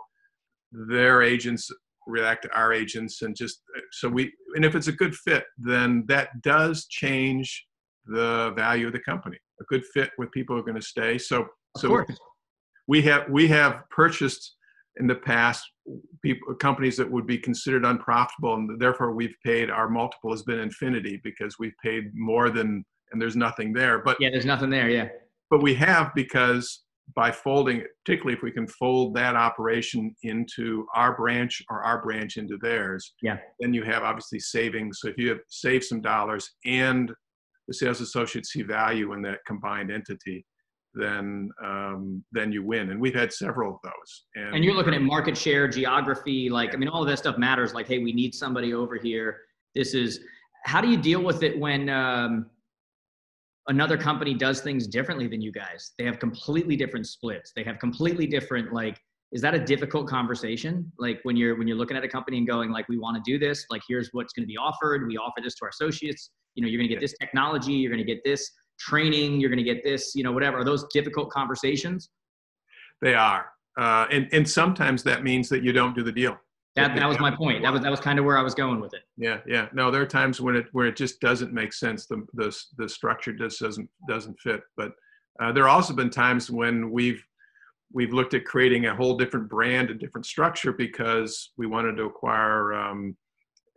[0.73, 1.71] their agents
[2.07, 6.05] react to our agents and just so we and if it's a good fit then
[6.07, 7.67] that does change
[8.07, 11.19] the value of the company a good fit with people who are going to stay.
[11.19, 11.49] So, of
[11.79, 12.19] so course.
[12.89, 14.57] we have we have purchased
[14.97, 15.65] in the past
[16.23, 20.61] people companies that would be considered unprofitable and therefore we've paid our multiple has been
[20.61, 24.89] infinity because we've paid more than and there's nothing there but yeah there's nothing there
[24.89, 25.09] yeah
[25.51, 26.85] but we have because
[27.15, 32.37] by folding particularly if we can fold that operation into our branch or our branch
[32.37, 36.53] into theirs yeah then you have obviously savings so if you have saved some dollars
[36.65, 37.13] and
[37.69, 40.45] the sales associates see value in that combined entity
[40.95, 42.91] then um, then you win.
[42.91, 44.25] And we've had several of those.
[44.37, 47.37] And, and, you're looking at market share, geography, like I mean, all of that stuff
[47.37, 47.75] matters.
[47.75, 49.41] Like, hey, we need somebody over here.
[49.75, 50.21] This is
[50.65, 52.47] how do you deal with it when um,
[53.69, 55.93] another company does things differently than you guys?
[55.99, 57.53] They have completely different splits.
[57.55, 58.99] They have completely different like.
[59.33, 60.93] Is that a difficult conversation?
[60.97, 63.23] Like when you're when you're looking at a company and going like, we want to
[63.29, 63.67] do this.
[63.69, 65.09] Like, here's what's going to be offered.
[65.09, 66.31] We offer this to our associates.
[66.55, 67.73] You know, you're going to get this technology.
[67.73, 70.65] You're going to get this training you're going to get this you know whatever are
[70.65, 72.11] those difficult conversations?
[73.01, 73.47] They are.
[73.79, 76.37] Uh, and and sometimes that means that you don't do the deal.
[76.77, 77.63] That, that was my point.
[77.63, 79.03] That was that was kind of where i was going with it.
[79.17, 79.69] Yeah yeah.
[79.73, 82.89] No there are times when it where it just doesn't make sense the the, the
[82.89, 84.63] structure just doesn't doesn't fit.
[84.77, 84.93] But
[85.41, 87.25] uh, there have also been times when we've
[87.93, 92.05] we've looked at creating a whole different brand and different structure because we wanted to
[92.05, 93.17] acquire um,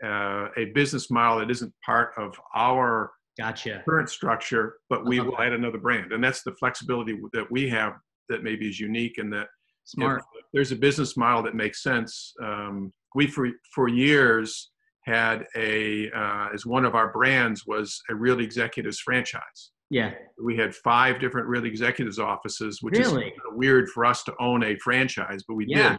[0.04, 3.84] uh, a business model that isn't part of our Gotcha.
[3.88, 7.94] Current structure, but we will add another brand, and that's the flexibility that we have
[8.30, 9.48] that maybe is unique and that
[9.86, 10.24] smart.
[10.54, 12.34] there's a business model that makes sense.
[12.44, 14.72] Um, we for for years
[15.06, 19.72] had a uh, as one of our brands was a Realty Executives franchise.
[19.90, 20.14] Yeah.
[20.44, 23.28] We had five different Realty Executives offices, which really?
[23.28, 25.92] is weird for us to own a franchise, but we yeah.
[25.92, 25.98] did.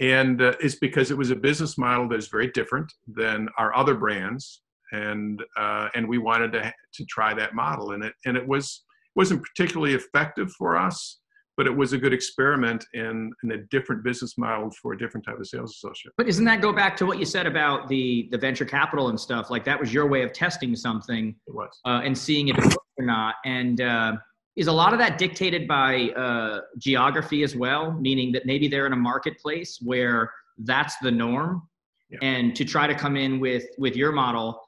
[0.00, 3.74] And uh, it's because it was a business model that is very different than our
[3.76, 4.62] other brands
[4.94, 8.84] and uh, and we wanted to to try that model, and it and it was
[9.16, 11.20] wasn't particularly effective for us,
[11.56, 15.24] but it was a good experiment in, in a different business model for a different
[15.24, 16.12] type of sales associate.
[16.16, 19.18] But doesn't that go back to what you said about the the venture capital and
[19.18, 19.50] stuff?
[19.50, 22.64] Like that was your way of testing something, it was, uh, and seeing if it
[22.64, 23.36] worked or not.
[23.44, 24.16] And uh,
[24.56, 27.92] is a lot of that dictated by uh, geography as well?
[27.92, 31.62] Meaning that maybe they're in a marketplace where that's the norm,
[32.10, 32.18] yeah.
[32.22, 34.60] and to try to come in with with your model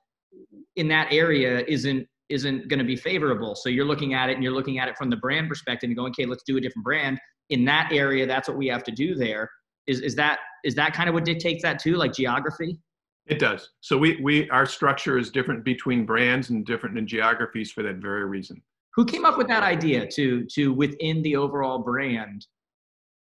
[0.76, 3.55] in that area isn't isn't going to be favorable.
[3.55, 5.97] So you're looking at it and you're looking at it from the brand perspective and
[5.97, 7.18] going, okay, let's do a different brand
[7.51, 8.26] in that area.
[8.26, 9.49] That's what we have to do there.
[9.87, 12.78] Is is that is that kind of what dictates that too, like geography?
[13.26, 13.70] It does.
[13.80, 17.97] So we we our structure is different between brands and different in geographies for that
[17.97, 18.62] very reason.
[18.97, 22.47] Who came up with that idea to to within the overall brand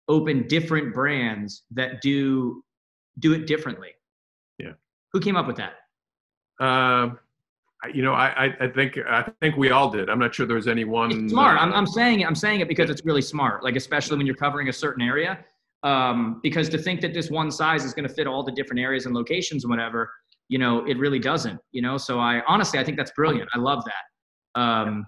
[0.08, 2.64] open different brands that do
[3.20, 3.90] do it differently?
[4.60, 4.74] Yeah.
[5.12, 5.74] Who came up with that?
[6.60, 7.16] Uh,
[7.94, 10.10] you know, I, I think I think we all did.
[10.10, 11.12] I'm not sure there's any one.
[11.12, 11.58] It's smart.
[11.58, 12.28] Uh, I'm, I'm saying it.
[12.28, 13.64] I'm saying it because it's really smart.
[13.64, 15.44] Like especially when you're covering a certain area,
[15.82, 18.80] um, because to think that this one size is going to fit all the different
[18.80, 20.10] areas and locations and whatever,
[20.48, 21.60] you know, it really doesn't.
[21.72, 23.50] You know, so I honestly I think that's brilliant.
[23.54, 24.62] I love that.
[24.62, 25.08] Um,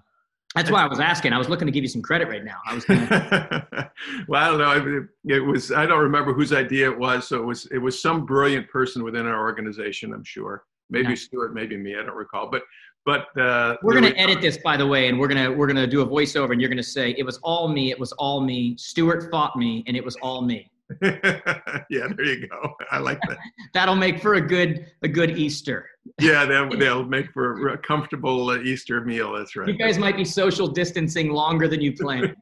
[0.56, 1.32] that's why I was asking.
[1.32, 2.56] I was looking to give you some credit right now.
[2.66, 2.84] I was.
[2.84, 3.90] Gonna...
[4.28, 5.06] well, I don't know.
[5.26, 5.70] It was.
[5.70, 7.28] I don't remember whose idea it was.
[7.28, 7.66] So it was.
[7.66, 10.12] It was some brilliant person within our organization.
[10.12, 11.14] I'm sure maybe.
[11.16, 11.94] Stuart, maybe me.
[11.94, 12.62] I don't recall, but
[13.04, 16.00] but uh, we're gonna edit this by the way, and we're gonna we're gonna do
[16.00, 17.90] a voiceover, and you're gonna say it was all me.
[17.90, 18.76] It was all me.
[18.78, 20.70] Stuart fought me, and it was all me.
[21.02, 22.74] yeah, there you go.
[22.90, 23.38] I like that.
[23.74, 25.86] That'll make for a good a good Easter.
[26.20, 29.32] yeah, they'll, they'll make for a comfortable uh, Easter meal.
[29.32, 29.68] That's right.
[29.68, 32.36] You guys might be social distancing longer than you planned.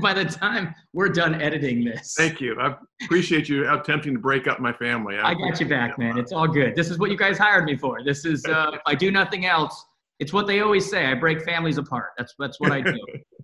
[0.00, 2.14] By the time we're done editing this.
[2.16, 2.58] Thank you.
[2.58, 5.18] I appreciate you attempting to break up my family.
[5.18, 6.18] I, I got you back, man.
[6.18, 6.74] It's all good.
[6.74, 8.02] This is what you guys hired me for.
[8.02, 9.84] This is uh, if I do nothing else,
[10.18, 11.06] it's what they always say.
[11.06, 12.10] I break families apart.
[12.16, 12.98] That's that's what I do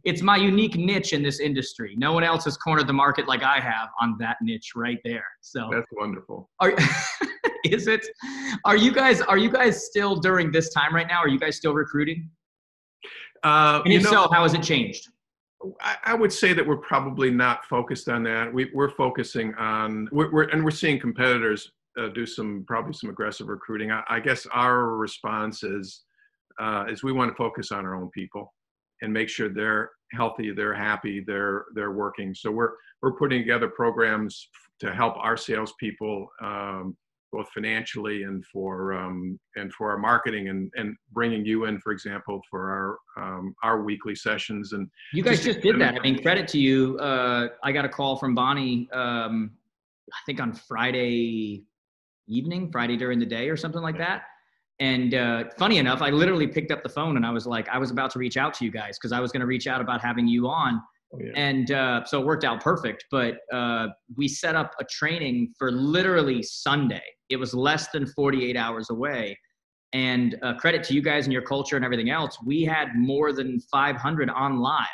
[0.07, 1.95] it's my unique niche in this industry.
[1.99, 5.27] No one else has cornered the market like I have on that niche right there.
[5.41, 6.49] So that's wonderful.
[6.61, 6.73] Are,
[7.65, 8.07] is it?
[8.65, 9.21] Are you guys?
[9.21, 11.19] Are you guys still during this time right now?
[11.19, 12.31] Are you guys still recruiting?
[13.43, 15.09] Uh, and if know, so, how has it changed?
[15.81, 18.53] I, I, would say that we're probably not focused on that.
[18.53, 23.11] We, are focusing on, we're, we're, and we're seeing competitors uh, do some probably some
[23.11, 23.91] aggressive recruiting.
[23.91, 26.03] I, I guess our response is
[26.61, 28.55] uh, is we want to focus on our own people
[29.03, 32.35] and make sure they're healthy, they're happy, they're they're working.
[32.35, 34.49] So we're we're putting together programs
[34.81, 36.97] to help our salespeople um,
[37.33, 41.93] both financially and for um, and for our marketing and and bringing you in, for
[41.93, 44.73] example, for our um, our weekly sessions.
[44.73, 45.95] And you guys just, just did that.
[45.95, 46.99] I mean, credit to you.
[46.99, 48.89] Uh, I got a call from Bonnie.
[48.93, 49.53] Um,
[50.13, 51.65] I think on Friday
[52.29, 54.23] evening, Friday during the day, or something like that
[54.79, 57.79] and uh, funny enough, I literally picked up the phone and I was like, I
[57.79, 59.81] was about to reach out to you guys because I was going to reach out
[59.81, 60.83] about having you on.
[61.15, 61.33] Oh, yeah.
[61.35, 63.07] And uh, so it worked out perfect.
[63.11, 67.03] But uh, we set up a training for literally Sunday.
[67.31, 69.39] It was less than 48 hours away.
[69.95, 73.33] And uh, credit to you guys and your culture and everything else, we had more
[73.33, 74.87] than 500 on live.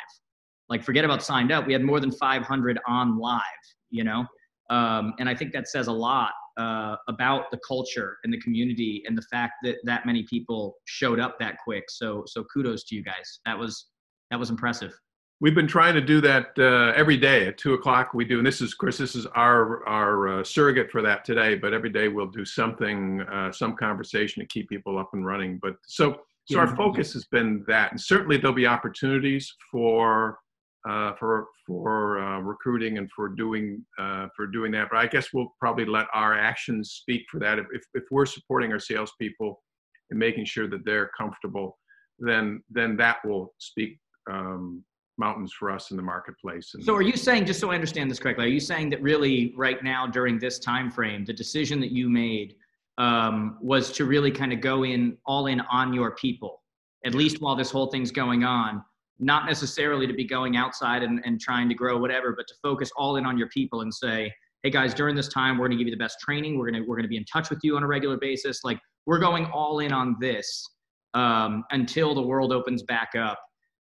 [0.69, 1.67] Like, forget about signed up.
[1.67, 3.41] We had more than 500 on live,
[3.89, 4.25] you know?
[4.69, 9.03] Um, and I think that says a lot uh, about the culture and the community
[9.05, 11.85] and the fact that that many people showed up that quick.
[11.89, 13.39] So, so kudos to you guys.
[13.45, 13.87] That was,
[14.31, 14.93] that was impressive.
[15.41, 18.13] We've been trying to do that uh, every day at two o'clock.
[18.13, 21.55] We do, and this is, Chris, this is our our uh, surrogate for that today.
[21.55, 25.59] But every day we'll do something, uh, some conversation to keep people up and running.
[25.61, 30.39] But so, so our focus has been that, and certainly there'll be opportunities for
[30.87, 34.89] uh, for for uh, recruiting and for doing uh, for doing that.
[34.91, 37.59] But I guess we'll probably let our actions speak for that.
[37.59, 39.61] If if, we're supporting our salespeople
[40.09, 41.77] and making sure that they're comfortable,
[42.19, 43.99] then then that will speak.
[44.29, 44.83] Um,
[45.19, 46.71] mountains for us in the marketplace.
[46.73, 48.99] And so are you saying, just so I understand this correctly, are you saying that
[48.99, 52.55] really right now during this time frame, the decision that you made
[52.97, 56.63] um, was to really kind of go in all in on your people,
[57.05, 58.83] at least while this whole thing's going on,
[59.23, 62.91] not necessarily to be going outside and, and trying to grow whatever, but to focus
[62.95, 65.87] all in on your people and say, hey guys, during this time, we're gonna give
[65.87, 66.57] you the best training.
[66.57, 68.63] We're gonna we're gonna be in touch with you on a regular basis.
[68.63, 70.67] Like we're going all in on this
[71.13, 73.39] um, until the world opens back up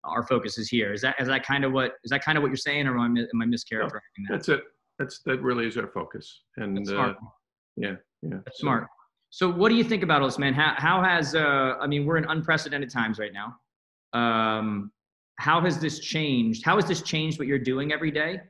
[0.06, 0.92] our focus is here.
[0.92, 2.98] Is that is that kind of what is that kind of what you're saying, or
[2.98, 3.90] am I, am I mischaracterizing
[4.28, 4.30] that?
[4.30, 4.60] That's it.
[4.98, 6.42] That's that really is our focus.
[6.56, 7.14] And uh,
[7.76, 8.86] yeah, yeah, That's so, smart.
[9.30, 10.54] So, what do you think about all this, man?
[10.54, 13.56] How how has uh, I mean, we're in unprecedented times right now.
[14.18, 14.90] Um,
[15.36, 16.64] how has this changed?
[16.64, 18.40] How has this changed what you're doing every day?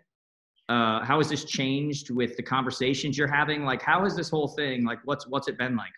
[0.68, 3.64] Uh, how has this changed with the conversations you're having?
[3.64, 4.84] Like, how has this whole thing?
[4.84, 5.92] Like, what's what's it been like?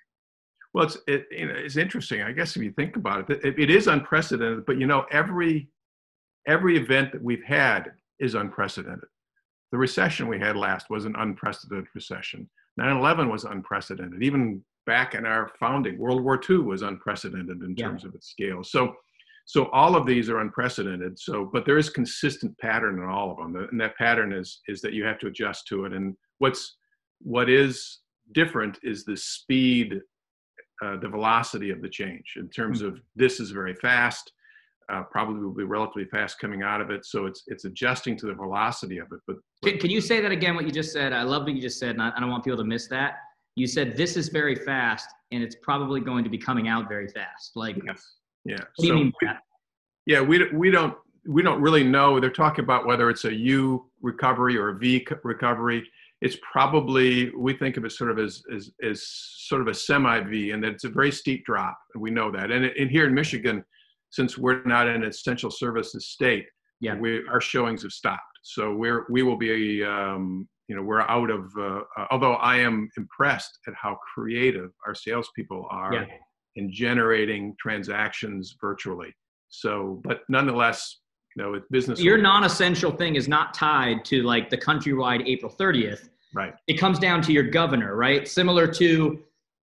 [0.75, 2.23] Well, it's it, you know, it's interesting.
[2.23, 4.67] I guess if you think about it, it, it is unprecedented.
[4.67, 5.69] But you know, every
[6.47, 9.09] every event that we've had is unprecedented.
[9.73, 12.49] The recession we had last was an unprecedented recession.
[12.81, 14.23] 9/11 was unprecedented.
[14.23, 18.63] Even back in our founding, World War II was unprecedented in terms of its scale.
[18.63, 18.95] So,
[19.49, 21.19] so all of these are unprecedented.
[21.19, 24.83] So, but there is consistent pattern in all of them, and that pattern is is
[24.83, 25.95] that you have to adjust to it.
[25.95, 26.77] And what's
[27.21, 28.01] what is
[28.33, 30.01] different is the speed
[30.85, 34.31] uh, the velocity of the change in terms of this is very fast
[34.93, 38.27] uh, probably will be relatively fast coming out of it so it's it's adjusting to
[38.27, 40.93] the velocity of it but, but can, can, you say that again what you just
[40.93, 42.87] said i love what you just said and I, I don't want people to miss
[42.89, 43.15] that
[43.57, 47.09] you said this is very fast and it's probably going to be coming out very
[47.09, 48.18] fast like yes
[48.49, 49.29] yeah what do so you mean we,
[50.07, 50.95] yeah we, we don't
[51.29, 55.07] we don't really know they're talking about whether it's a u recovery or a v
[55.23, 55.85] recovery
[56.21, 60.21] it's probably we think of it sort of as as, as sort of a semi
[60.21, 62.51] V, and that it's a very steep drop, and we know that.
[62.51, 63.65] And, and here in Michigan,
[64.11, 66.47] since we're not an essential services state,
[66.81, 68.23] yeah, we our showings have stopped.
[68.43, 71.53] So we're we will be um, you know we're out of.
[71.57, 71.81] Uh,
[72.11, 76.05] although I am impressed at how creative our salespeople are yeah.
[76.59, 79.15] In generating transactions virtually.
[79.49, 80.99] So, but nonetheless,
[81.35, 82.01] you know, it's business.
[82.01, 86.09] Your non-essential thing is not tied to like the countrywide April 30th.
[86.35, 86.53] Right.
[86.67, 88.29] It comes down to your governor, right?
[88.29, 89.23] Similar to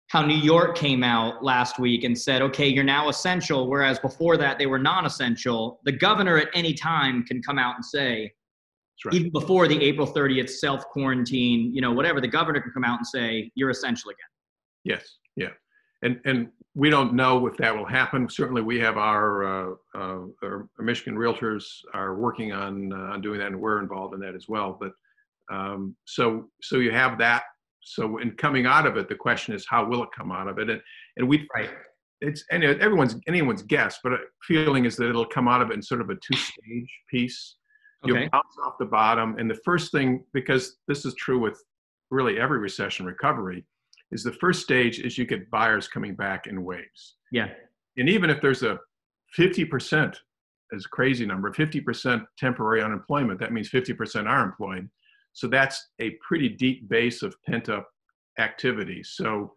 [0.07, 4.37] how New York came out last week and said, okay, you're now essential, whereas before
[4.37, 5.79] that they were non essential.
[5.83, 8.31] The governor at any time can come out and say,
[9.05, 9.13] right.
[9.13, 12.97] even before the April 30th self quarantine, you know, whatever, the governor can come out
[12.97, 14.17] and say, you're essential again.
[14.83, 15.49] Yes, yeah.
[16.01, 18.29] And, and we don't know if that will happen.
[18.29, 23.39] Certainly, we have our, uh, uh, our Michigan realtors are working on uh, on doing
[23.39, 24.77] that, and we're involved in that as well.
[24.79, 24.91] But
[25.53, 27.43] um, so so you have that.
[27.81, 30.59] So in coming out of it, the question is how will it come out of
[30.59, 30.69] it?
[30.69, 30.81] And
[31.17, 31.69] and we right.
[32.21, 35.75] It's and everyone's anyone's guess, but a feeling is that it'll come out of it
[35.75, 37.55] in sort of a two-stage piece.
[38.03, 38.21] Okay.
[38.21, 41.57] You'll bounce off the bottom, and the first thing, because this is true with
[42.11, 43.65] really every recession recovery,
[44.11, 47.15] is the first stage is you get buyers coming back in waves.
[47.31, 47.49] Yeah.
[47.97, 48.79] And even if there's a
[49.37, 50.15] 50%
[50.73, 54.89] as a crazy number, 50% temporary unemployment, that means 50% are employed.
[55.33, 57.87] So that's a pretty deep base of pent up
[58.39, 59.03] activity.
[59.03, 59.53] So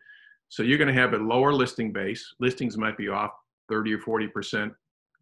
[0.53, 2.35] so you're going to have a lower listing base.
[2.39, 3.31] Listings might be off
[3.71, 4.71] 30 or 40%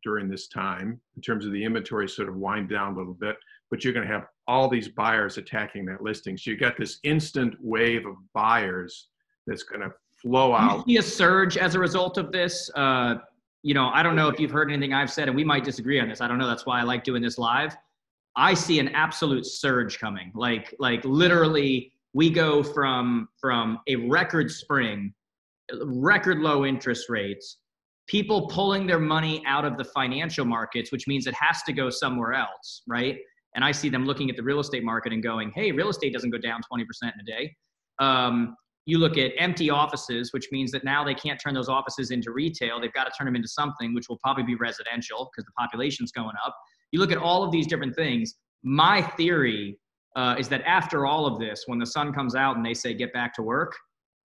[0.03, 3.37] during this time in terms of the inventory sort of wind down a little bit,
[3.70, 6.37] but you're going to have all these buyers attacking that listing.
[6.37, 9.07] So you've got this instant wave of buyers
[9.47, 10.84] that's going to flow out.
[10.86, 12.70] You see a surge as a result of this.
[12.74, 13.16] Uh,
[13.62, 16.01] you know, I don't know if you've heard anything I've said, and we might disagree
[16.01, 16.20] on this.
[16.20, 16.47] I don't know.
[16.47, 17.76] That's why I like doing this live.
[18.36, 20.32] I see an absolute surge coming.
[20.34, 25.12] Like, like literally, we go from from a record spring,
[25.84, 27.59] record low interest rates.
[28.07, 31.88] people pulling their money out of the financial markets, which means it has to go
[31.88, 33.18] somewhere else, right?
[33.55, 36.12] And I see them looking at the real estate market and going, hey, real estate
[36.12, 37.55] doesn't go down 20% in a day.
[38.01, 38.57] Um,
[38.91, 42.32] you look at empty offices, which means that now they can't turn those offices into
[42.32, 42.80] retail.
[42.80, 46.11] They've got to turn them into something, which will probably be residential because the population's
[46.12, 46.57] going up.
[46.93, 48.34] You look at all of these different things.
[48.64, 49.78] My theory
[50.16, 52.93] uh, is that after all of this, when the sun comes out and they say
[52.93, 53.76] get back to work,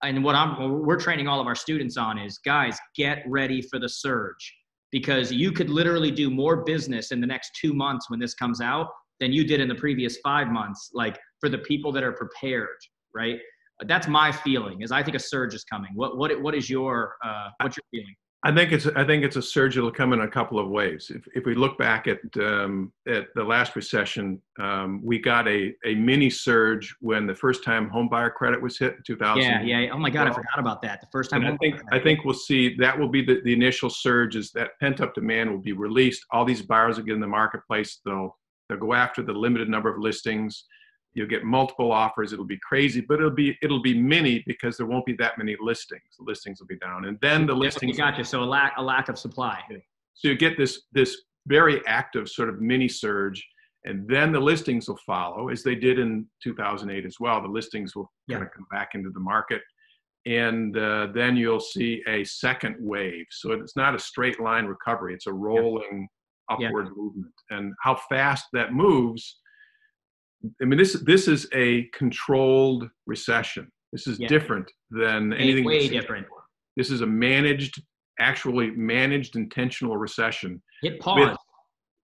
[0.03, 3.61] and what I'm what we're training all of our students on is guys get ready
[3.61, 4.53] for the surge
[4.91, 8.61] because you could literally do more business in the next two months when this comes
[8.61, 8.87] out
[9.19, 10.89] than you did in the previous five months.
[10.93, 12.77] Like for the people that are prepared,
[13.13, 13.39] right?
[13.81, 14.81] That's my feeling.
[14.81, 15.91] Is I think a surge is coming.
[15.95, 18.15] What what what is your uh, what's your feeling?
[18.45, 21.11] I think it's I think it's a surge that'll come in a couple of ways.
[21.13, 25.73] If, if we look back at um, at the last recession, um, we got a,
[25.83, 29.41] a mini surge when the first time home buyer credit was hit in 2000.
[29.41, 29.89] Yeah, yeah.
[29.91, 31.01] Oh my God, I forgot about that.
[31.01, 31.43] The first time.
[31.43, 34.35] I think I think we'll see that will be the, the initial surge.
[34.35, 36.23] Is that pent up demand will be released?
[36.29, 37.99] All these buyers will get in the marketplace.
[38.05, 38.37] They'll
[38.69, 40.65] they'll go after the limited number of listings
[41.15, 44.85] you'll get multiple offers it'll be crazy but it'll be it'll be many because there
[44.85, 48.17] won't be that many listings the listings will be down and then the listings got
[48.17, 49.59] you so a lack a lack of supply
[50.13, 53.45] so you get this this very active sort of mini surge
[53.85, 57.95] and then the listings will follow as they did in 2008 as well the listings
[57.95, 58.35] will yeah.
[58.37, 59.61] kind of come back into the market
[60.27, 65.13] and uh, then you'll see a second wave so it's not a straight line recovery
[65.13, 66.07] it's a rolling
[66.59, 66.67] yeah.
[66.67, 66.93] upward yeah.
[66.95, 69.37] movement and how fast that moves
[70.61, 73.71] I mean, this this is a controlled recession.
[73.91, 74.27] This is yeah.
[74.27, 75.65] different than anything.
[75.65, 76.27] Way different.
[76.75, 77.81] This is a managed,
[78.19, 80.61] actually managed, intentional recession.
[80.81, 81.29] Hit pause.
[81.29, 81.37] With,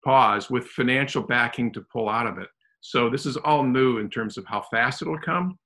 [0.06, 2.48] pause with financial backing to pull out of it.
[2.82, 5.58] So this is all new in terms of how fast it'll come,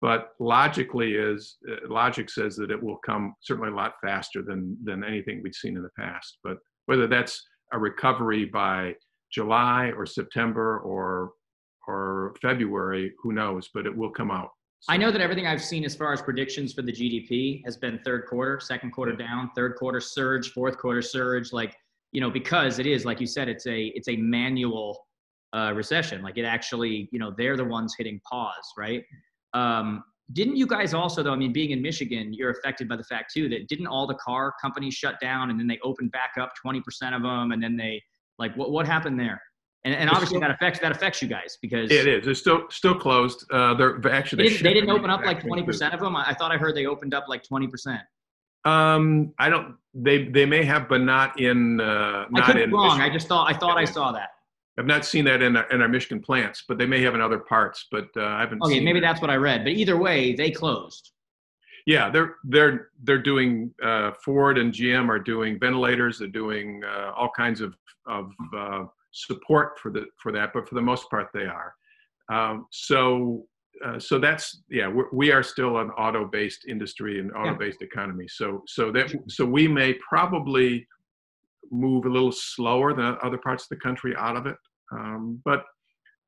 [0.00, 4.76] but logically is uh, logic says that it will come certainly a lot faster than
[4.82, 6.38] than anything we've seen in the past.
[6.42, 8.94] But whether that's a recovery by
[9.32, 11.32] July or September or
[11.88, 14.50] or February, who knows, but it will come out.
[14.80, 14.92] So.
[14.92, 17.98] I know that everything I've seen as far as predictions for the GDP has been
[18.04, 21.74] third quarter, second quarter down, third quarter surge, fourth quarter surge, like
[22.12, 24.98] you know, because it is like you said, it's a it's a manual
[25.52, 26.22] uh, recession.
[26.22, 29.02] Like it actually, you know, they're the ones hitting pause, right?
[29.52, 31.32] Um, didn't you guys also though?
[31.32, 34.14] I mean, being in Michigan, you're affected by the fact too that didn't all the
[34.14, 36.80] car companies shut down and then they opened back up 20%
[37.16, 38.00] of them, and then they
[38.38, 39.42] like what what happened there?
[39.84, 42.26] And, and obviously still, that affects that affects you guys because it is.
[42.26, 43.44] It's still still closed.
[43.50, 46.16] Uh, they're actually they didn't, they didn't open up like twenty percent of them.
[46.16, 48.00] I, I, thought I heard they opened up like twenty percent.
[48.64, 49.76] Um, I don't.
[49.94, 51.80] They they may have, but not in.
[51.80, 52.86] Uh, not I could be wrong.
[52.88, 53.10] Michigan.
[53.10, 53.82] I just thought I thought yeah.
[53.82, 54.30] I saw that.
[54.78, 57.20] I've not seen that in our, in our Michigan plants, but they may have in
[57.20, 57.86] other parts.
[57.90, 58.62] But uh, I haven't.
[58.62, 59.64] Okay, maybe that's what I read.
[59.64, 61.12] But either way, they closed.
[61.86, 63.72] Yeah, they're they're they're doing.
[63.82, 66.18] Uh, Ford and GM are doing ventilators.
[66.18, 67.74] They're doing uh, all kinds of
[68.06, 68.84] of uh,
[69.26, 71.74] support for the for that, but for the most part they are.
[72.30, 73.44] Um, so
[73.84, 77.86] uh, so that's yeah we're, we are still an auto-based industry and auto-based yeah.
[77.86, 78.26] economy.
[78.28, 80.86] So so that so we may probably
[81.70, 84.56] move a little slower than other parts of the country out of it,
[84.92, 85.64] um, but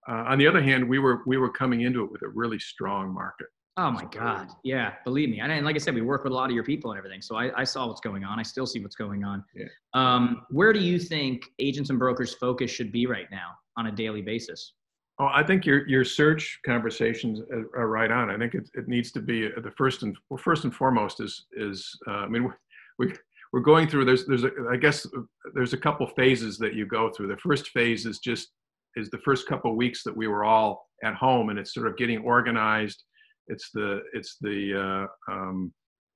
[0.08, 2.58] uh, on the other hand, we were we were coming into it with a really
[2.58, 3.46] strong market.
[3.80, 4.48] Oh my God.
[4.62, 4.92] Yeah.
[5.04, 5.40] Believe me.
[5.40, 7.22] And like I said, we work with a lot of your people and everything.
[7.22, 8.38] So I, I saw what's going on.
[8.38, 9.42] I still see what's going on.
[9.54, 9.64] Yeah.
[9.94, 13.92] Um, where do you think agents and brokers focus should be right now on a
[13.92, 14.74] daily basis?
[15.18, 17.40] Oh, I think your your search conversations
[17.74, 18.28] are right on.
[18.28, 21.46] I think it, it needs to be the first and well, first and foremost is
[21.52, 22.52] is uh, I mean
[22.98, 23.14] we
[23.54, 25.06] we're going through there's there's a, I guess
[25.54, 27.28] there's a couple phases that you go through.
[27.28, 28.48] The first phase is just
[28.96, 31.96] is the first couple weeks that we were all at home and it's sort of
[31.96, 33.04] getting organized
[33.50, 35.72] it's the it's the uh, um,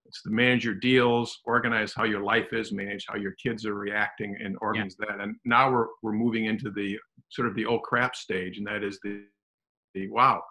[0.07, 3.75] it's the manage your deals, organize how your life is, manage how your kids are
[3.75, 5.07] reacting, and organize yeah.
[5.17, 5.23] that.
[5.23, 6.99] And now we're we're moving into the
[7.31, 9.25] sort of the old crap stage, and that is the
[9.95, 10.43] the wow.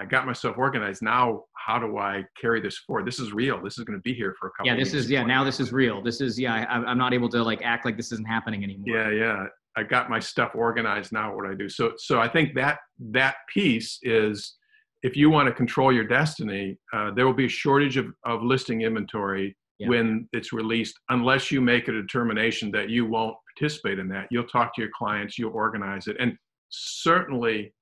[0.00, 1.02] I got myself organized.
[1.02, 3.04] Now, how do I carry this forward?
[3.04, 3.60] This is real.
[3.60, 4.68] This is going to be here for a couple.
[4.68, 5.24] Yeah, this is yeah.
[5.24, 6.00] Now this is real.
[6.00, 6.54] This is yeah.
[6.54, 8.84] I, I'm not able to like act like this isn't happening anymore.
[8.86, 9.46] Yeah, yeah.
[9.76, 11.12] I got my stuff organized.
[11.12, 11.68] Now, what do I do?
[11.68, 12.78] So, so I think that
[13.12, 14.56] that piece is
[15.02, 18.42] if you want to control your destiny, uh, there will be a shortage of, of
[18.42, 19.88] listing inventory yeah.
[19.88, 24.26] when it's released, unless you make a determination that you won't participate in that.
[24.30, 26.16] You'll talk to your clients, you'll organize it.
[26.18, 26.36] And
[26.70, 27.72] certainly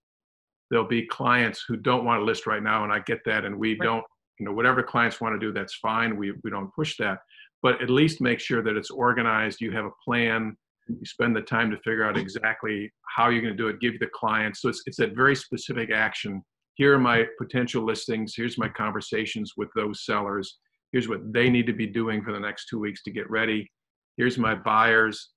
[0.71, 3.45] there'll be clients who don't want to list right now, and I get that.
[3.45, 3.83] And we right.
[3.83, 4.05] don't,
[4.39, 6.17] you know, whatever clients want to do, that's fine.
[6.17, 7.21] We, we don't push that.
[7.63, 10.55] But at least make sure that it's organized, you have a plan,
[10.89, 13.99] you spend the time to figure out exactly how you're going to do it, give
[13.99, 14.61] the clients.
[14.61, 16.43] So it's, it's that very specific action
[16.77, 20.59] here are my potential listings here's my conversations with those sellers
[20.93, 23.69] here's what they need to be doing for the next two weeks to get ready
[24.17, 25.31] here's my buyers,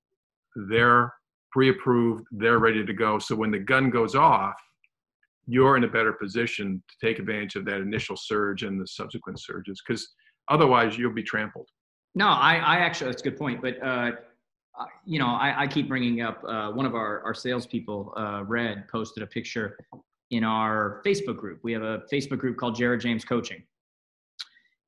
[0.70, 1.14] they're
[1.52, 3.20] pre-approved, they're ready to go.
[3.20, 4.56] So when the gun goes off,
[5.48, 9.40] you're in a better position to take advantage of that initial surge and the subsequent
[9.42, 10.08] surges because
[10.50, 11.68] otherwise you'll be trampled.
[12.16, 13.62] No, I, I actually, that's a good point.
[13.62, 14.12] But, uh,
[15.06, 18.88] you know, I, I keep bringing up uh, one of our, our salespeople, uh, Red,
[18.88, 19.78] posted a picture
[20.32, 21.60] in our Facebook group.
[21.64, 23.64] We have a Facebook group called Jared James Coaching.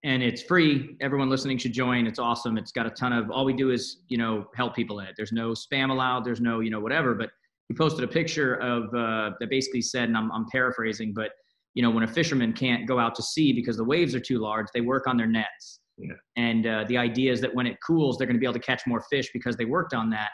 [0.04, 0.98] And it's free.
[1.00, 2.08] Everyone listening should join.
[2.08, 2.58] It's awesome.
[2.58, 5.14] It's got a ton of all we do is, you know, help people in it.
[5.16, 7.14] There's no spam allowed, there's no, you know, whatever.
[7.14, 7.30] But
[7.68, 11.32] he posted a picture of uh, that basically said, and I'm, I'm paraphrasing, but
[11.74, 14.39] you know, when a fisherman can't go out to sea because the waves are too
[14.39, 15.80] large, they work on their nets.
[15.98, 16.14] Yeah.
[16.36, 18.60] And uh, the idea is that when it cools, they're going to be able to
[18.60, 20.32] catch more fish because they worked on that.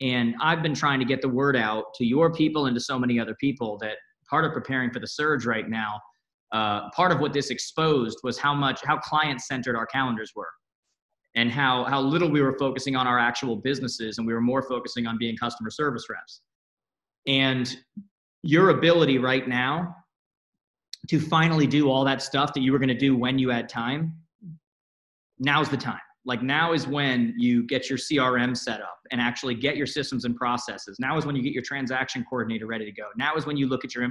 [0.00, 2.98] And I've been trying to get the word out to your people and to so
[2.98, 3.96] many other people that
[4.30, 6.00] part of preparing for the surge right now,
[6.52, 10.48] uh, part of what this exposed was how much how client centered our calendars were,
[11.34, 14.62] and how how little we were focusing on our actual businesses, and we were more
[14.62, 16.42] focusing on being customer service reps.
[17.26, 17.76] And
[18.42, 19.94] your ability right now
[21.08, 23.68] to finally do all that stuff that you were going to do when you had
[23.68, 24.14] time,
[25.38, 26.00] now's the time.
[26.24, 30.24] Like now is when you get your CRM set up and actually get your systems
[30.24, 30.98] and processes.
[31.00, 33.08] Now is when you get your transaction coordinator ready to go.
[33.16, 34.06] Now is when you look at your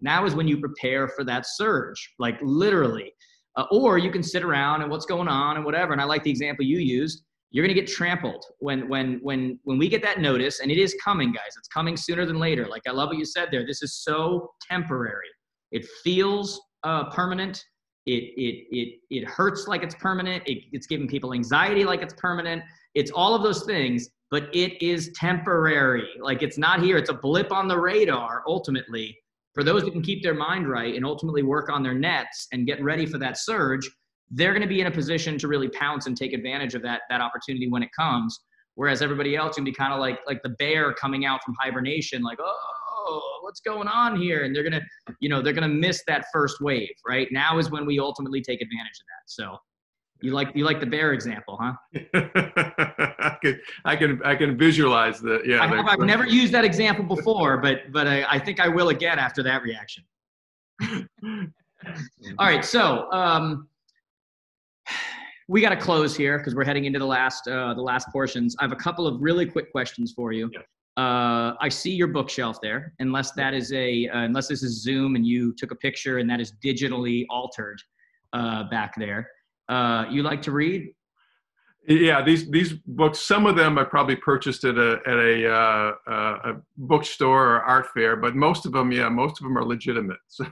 [0.00, 2.12] now is when you prepare for that surge.
[2.18, 3.12] Like literally.
[3.56, 5.92] Uh, or you can sit around and what's going on and whatever.
[5.92, 7.22] And I like the example you used
[7.54, 10.76] you're going to get trampled when when when when we get that notice and it
[10.76, 13.64] is coming guys it's coming sooner than later like i love what you said there
[13.64, 15.28] this is so temporary
[15.70, 17.64] it feels uh, permanent
[18.06, 20.42] it it it it hurts like it's permanent.
[20.46, 22.62] It, it's giving people anxiety like it's permanent.
[22.94, 26.08] It's all of those things but it is temporary.
[26.20, 26.96] Like it's not here.
[26.96, 29.16] It's a blip on the radar ultimately
[29.54, 32.66] for those that can keep their mind right and ultimately work on their nets and
[32.66, 33.88] get ready for that surge
[34.30, 37.02] they're going to be in a position to really pounce and take advantage of that
[37.08, 38.40] that opportunity when it comes.
[38.74, 42.22] Whereas everybody else can be kind of like like the bear coming out from hibernation,
[42.22, 42.56] like oh,
[43.42, 44.44] what's going on here?
[44.44, 44.82] And they're gonna,
[45.20, 46.90] you know, they're gonna miss that first wave.
[47.06, 49.26] Right now is when we ultimately take advantage of that.
[49.26, 49.58] So.
[50.20, 51.74] You like you like the bear example, huh?
[52.14, 55.62] I can I can I can visualize the yeah.
[55.62, 58.88] I have, I've never used that example before, but but I, I think I will
[58.88, 60.04] again after that reaction.
[62.38, 63.68] All right, so um,
[65.48, 68.56] we got to close here because we're heading into the last uh, the last portions.
[68.58, 70.50] I have a couple of really quick questions for you.
[70.52, 70.60] Yeah.
[70.96, 72.94] Uh, I see your bookshelf there.
[73.00, 76.30] Unless that is a uh, unless this is Zoom and you took a picture and
[76.30, 77.80] that is digitally altered
[78.32, 79.28] uh, back there.
[79.68, 80.92] Uh, you like to read?
[81.86, 83.20] Yeah, these these books.
[83.20, 87.60] Some of them I probably purchased at a at a, uh, uh, a bookstore or
[87.60, 90.16] art fair, but most of them, yeah, most of them are legitimate.
[90.28, 90.44] So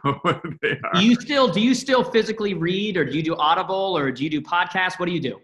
[0.60, 0.92] they are.
[0.94, 4.24] Do you still do you still physically read, or do you do Audible, or do
[4.24, 4.98] you do podcasts?
[4.98, 5.38] What do you do?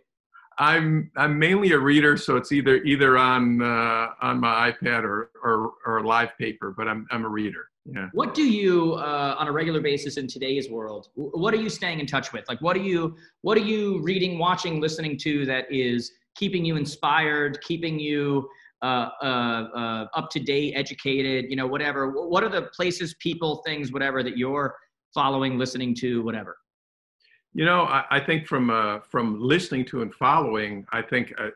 [0.58, 5.30] I'm I'm mainly a reader, so it's either either on uh, on my iPad or,
[5.42, 7.68] or or live paper, but I'm I'm a reader.
[7.90, 8.08] Yeah.
[8.12, 12.00] What do you, uh, on a regular basis in today's world, what are you staying
[12.00, 12.44] in touch with?
[12.46, 16.76] Like, what are you, what are you reading, watching, listening to that is keeping you
[16.76, 18.46] inspired, keeping you
[18.82, 22.10] uh, uh, uh, up to date, educated, you know, whatever.
[22.10, 24.76] What are the places, people, things, whatever that you're
[25.14, 26.58] following, listening to, whatever?
[27.54, 31.48] You know, I, I think from uh, from listening to and following, I think, uh,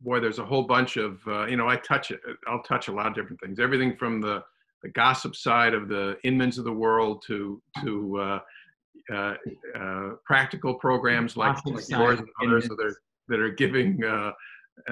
[0.00, 2.20] boy, there's a whole bunch of, uh, you know, I touch it.
[2.46, 3.58] I'll touch a lot of different things.
[3.58, 4.42] Everything from the
[4.82, 8.38] the gossip side of the Inmans of the world to to uh,
[9.12, 9.34] uh,
[9.78, 12.96] uh, practical programs like, like yours and others that are
[13.28, 14.32] that are giving uh,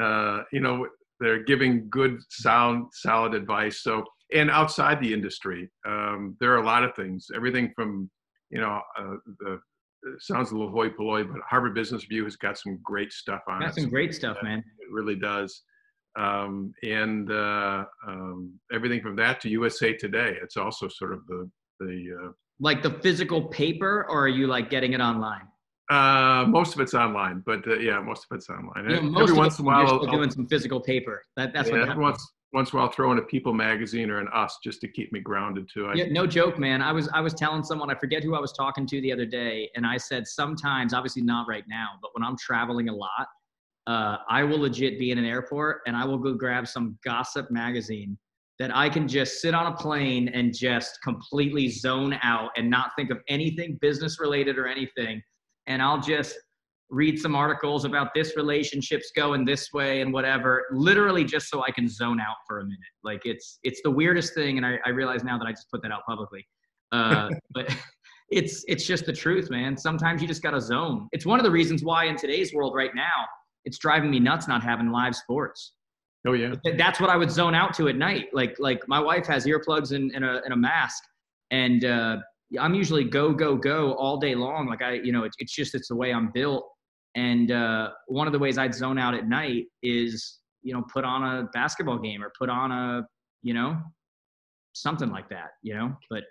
[0.00, 0.86] uh, you know
[1.20, 3.82] they're giving good sound solid advice.
[3.82, 7.28] So and outside the industry, um, there are a lot of things.
[7.34, 8.10] Everything from
[8.50, 9.60] you know uh, the
[10.18, 13.60] sounds a little hoi polloi, but Harvard Business Review has got some great stuff on
[13.60, 13.80] got it.
[13.80, 14.58] some great stuff, man.
[14.58, 15.62] It really does
[16.16, 20.36] um, and uh, um, everything from that to USA Today.
[20.42, 21.50] It's also sort of the
[21.80, 25.42] the uh, like the physical paper, or are you like getting it online?
[25.90, 28.88] Uh, most of it's online, but uh, yeah, most of it's online.
[28.88, 31.22] You know, every once in a while, I'll, doing some physical paper.
[31.36, 34.10] That, that's yeah, what every once once in a while, throw in a People magazine
[34.10, 35.86] or an Us just to keep me grounded too.
[35.86, 36.82] I, yeah, no joke, man.
[36.82, 39.26] I was I was telling someone I forget who I was talking to the other
[39.26, 43.26] day, and I said sometimes, obviously not right now, but when I'm traveling a lot,
[43.86, 47.50] uh, I will legit be in an airport and I will go grab some gossip
[47.50, 48.16] magazine
[48.58, 52.92] that I can just sit on a plane and just completely zone out and not
[52.96, 55.20] think of anything business related or anything.
[55.66, 56.36] And I'll just
[56.92, 61.70] read some articles about this relationship's going this way and whatever, literally just so I
[61.70, 62.78] can zone out for a minute.
[63.02, 65.82] Like it's it's the weirdest thing, and I, I realize now that I just put
[65.82, 66.46] that out publicly.
[66.92, 67.74] Uh, but
[68.30, 69.76] it's it's just the truth, man.
[69.76, 71.08] Sometimes you just gotta zone.
[71.12, 73.26] It's one of the reasons why in today's world right now
[73.64, 75.72] it's driving me nuts not having live sports.
[76.26, 76.54] Oh yeah.
[76.76, 78.28] That's what I would zone out to at night.
[78.32, 81.02] Like like my wife has earplugs and, and a and a mask,
[81.50, 82.18] and uh,
[82.60, 84.68] I'm usually go go go all day long.
[84.68, 86.64] Like I you know it, it's just it's the way I'm built.
[87.14, 91.04] And uh, one of the ways I'd zone out at night is you know put
[91.04, 93.06] on a basketball game or put on a
[93.42, 93.78] you know
[94.72, 95.50] something like that.
[95.62, 96.24] You know, but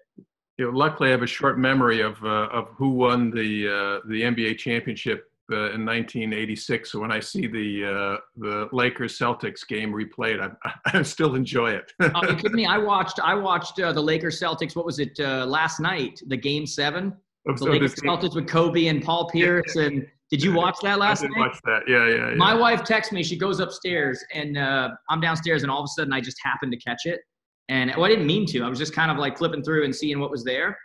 [0.58, 4.08] you know, luckily I have a short memory of uh, of who won the uh,
[4.08, 6.92] the NBA championship uh, in 1986.
[6.92, 11.72] So when I see the uh, the Lakers Celtics game replayed, I, I still enjoy
[11.72, 11.92] it.
[12.00, 12.66] oh, you kidding me?
[12.66, 14.76] I watched I watched uh, the Lakers Celtics.
[14.76, 16.22] What was it uh, last night?
[16.28, 17.16] The game seven.
[17.48, 19.76] Oh, The so Lakers Celtics with Kobe and Paul Pierce.
[19.76, 21.40] And did you watch that I last did night?
[21.40, 21.82] watch that.
[21.88, 22.36] Yeah, yeah, yeah.
[22.36, 23.22] My wife texts me.
[23.22, 26.72] She goes upstairs, and uh, I'm downstairs, and all of a sudden, I just happened
[26.72, 27.20] to catch it.
[27.68, 28.64] And well, I didn't mean to.
[28.64, 30.78] I was just kind of like flipping through and seeing what was there.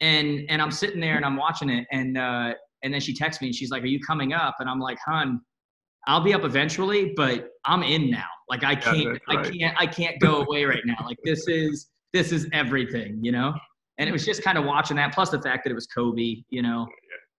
[0.00, 2.54] And and I'm sitting there and I'm watching it, and uh,
[2.84, 4.98] and then she texts me and she's like, "Are you coming up?" And I'm like,
[5.04, 5.40] "Hun,
[6.06, 8.28] I'll be up eventually, but I'm in now.
[8.48, 11.04] Like I can't, that's I can't, I can't go away right now.
[11.04, 13.52] Like this is this is everything, you know."
[13.98, 16.42] And it was just kind of watching that, plus the fact that it was Kobe,
[16.48, 16.88] you know,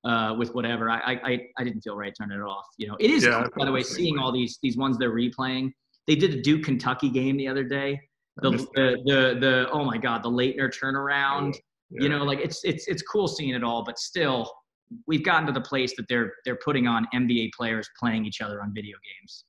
[0.04, 0.90] uh, with whatever.
[0.90, 2.66] I, I, I- didn't feel right turning it off.
[2.78, 5.12] You know, it is Yeah, cool, by the way, seeing all these these ones they're
[5.14, 5.72] replaying.
[6.08, 8.00] They did a Duke Kentucky game the other day.
[8.38, 11.56] The the, the the oh my god, the Laettner turnaround.
[11.90, 12.04] Yeah.
[12.04, 14.52] You know, like it's it's it's cool seeing it all, but still,
[15.08, 18.62] we've gotten to the place that they're they're putting on NBA players playing each other
[18.64, 19.46] on video games.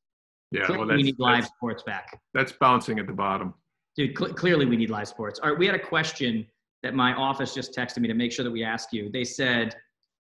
[0.51, 0.67] yeah.
[0.67, 2.21] Clearly, Well, we need live sports back.
[2.35, 3.55] that's bouncing at the bottom.
[3.97, 5.39] Dude, cl- clearly we need live sports.
[5.41, 6.47] All right, we had a question
[6.83, 9.09] that my office just texted me to make sure that we ask you.
[9.11, 9.75] They said,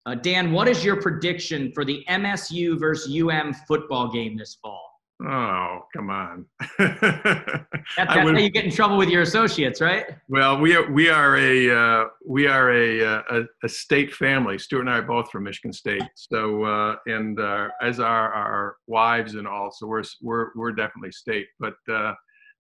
[0.06, 4.82] uh, Dan, what is your prediction for the MSU versus UM football game this fall?
[5.24, 6.44] Oh, come on.
[6.78, 7.66] That,
[7.96, 10.04] that's would- how you get in trouble with your associates, right?
[10.28, 14.58] Well, we are we are a uh, we are a, uh, a a state family.
[14.58, 18.76] Stuart and I are both from Michigan State, so uh, and uh, as are our
[18.86, 19.70] wives and all.
[19.72, 21.46] So we're we're we're definitely state.
[21.58, 22.12] But uh,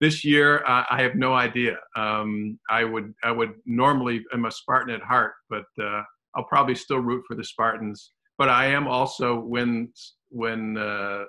[0.00, 1.78] this year, uh, I have no idea.
[1.94, 6.02] Um, I would I would normally I'm a Spartan at heart, but uh,
[6.36, 8.12] I'll probably still root for the Spartans.
[8.38, 9.92] But I am also when
[10.30, 11.24] when uh,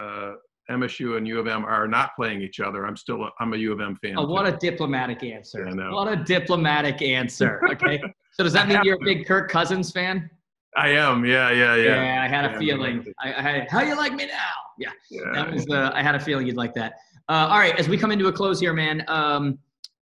[0.00, 0.32] uh,
[0.70, 2.86] MSU and U of M are not playing each other.
[2.86, 4.14] I'm still a, I'm a U of M fan.
[4.16, 4.54] Oh, what too.
[4.54, 5.68] a diplomatic answer.
[5.68, 5.92] Yeah.
[5.92, 7.60] What a diplomatic answer.
[7.70, 8.00] Okay.
[8.32, 10.30] so does that mean you're a big Kirk Cousins fan?
[10.76, 11.24] I am.
[11.24, 12.02] Yeah, yeah, yeah.
[12.02, 13.06] Yeah, I had a Yeah, feeling.
[13.20, 14.34] I, I had, how you like me now?
[14.78, 14.90] Yeah.
[15.10, 15.20] Yeah.
[15.32, 16.94] That was uh, I had a feeling you'd like that.
[17.28, 19.04] Uh, all right, as we come into a close here, man.
[19.08, 19.58] Um,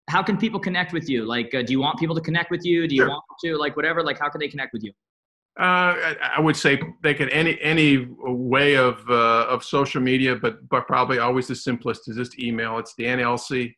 [0.09, 1.25] how can people connect with you?
[1.25, 2.87] Like, uh, do you want people to connect with you?
[2.87, 3.09] Do you Sure.
[3.09, 4.01] want to like whatever?
[4.03, 4.91] Like, how can they connect with you?
[5.59, 10.35] Uh, I, I would say they can any any way of uh, of social media,
[10.35, 12.77] but but probably always the simplest is just email.
[12.79, 13.73] It's Dan Elsea,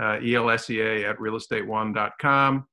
[0.00, 2.66] uh, E L S E A at realestateone.com.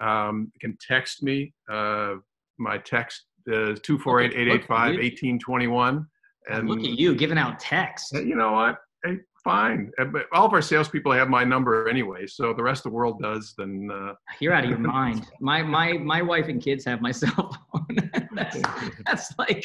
[0.00, 1.52] Um, you can text me.
[1.70, 2.14] Uh,
[2.58, 6.06] my text is 248-885-1821.
[6.50, 8.12] And Look at you giving out text.
[8.14, 8.78] you know what?
[9.04, 9.90] Hey, fine.
[9.98, 12.96] Uh, But all of our salespeople have my number anyway, so the rest of the
[12.96, 13.54] world does.
[13.56, 15.26] Then uh, You're out of your mind.
[15.40, 18.10] My my my wife and kids have my cell phone.
[18.34, 18.56] that's,
[19.06, 19.64] that's like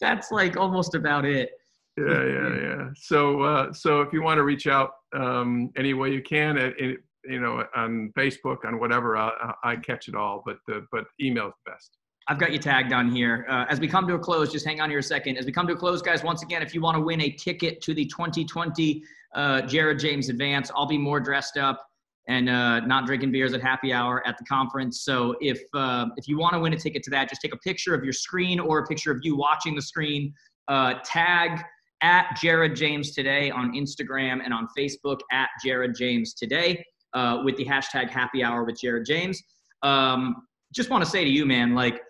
[0.00, 1.50] that's like almost about it.
[1.98, 6.10] yeah yeah yeah so uh, so if you want to reach out um, any way
[6.10, 9.30] you can at, at, you know on facebook on whatever i,
[9.62, 13.46] I catch it all but uh, but email's best I've got you tagged on here.
[13.48, 15.36] Uh, as we come to a close, just hang on here a second.
[15.36, 17.30] As we come to a close, guys, once again, if you want to win a
[17.30, 19.02] ticket to the 2020
[19.34, 21.84] uh, Jared James Advance, I'll be more dressed up
[22.28, 25.02] and uh, not drinking beers at happy hour at the conference.
[25.02, 27.58] So if uh, if you want to win a ticket to that, just take a
[27.58, 30.32] picture of your screen or a picture of you watching the screen.
[30.68, 31.60] Uh, tag
[32.02, 36.84] at Jared James today on Instagram and on Facebook at Jared James today
[37.14, 39.42] uh, with the hashtag Happy Hour with Jared James.
[39.82, 42.00] Um, just want to say to you, man, like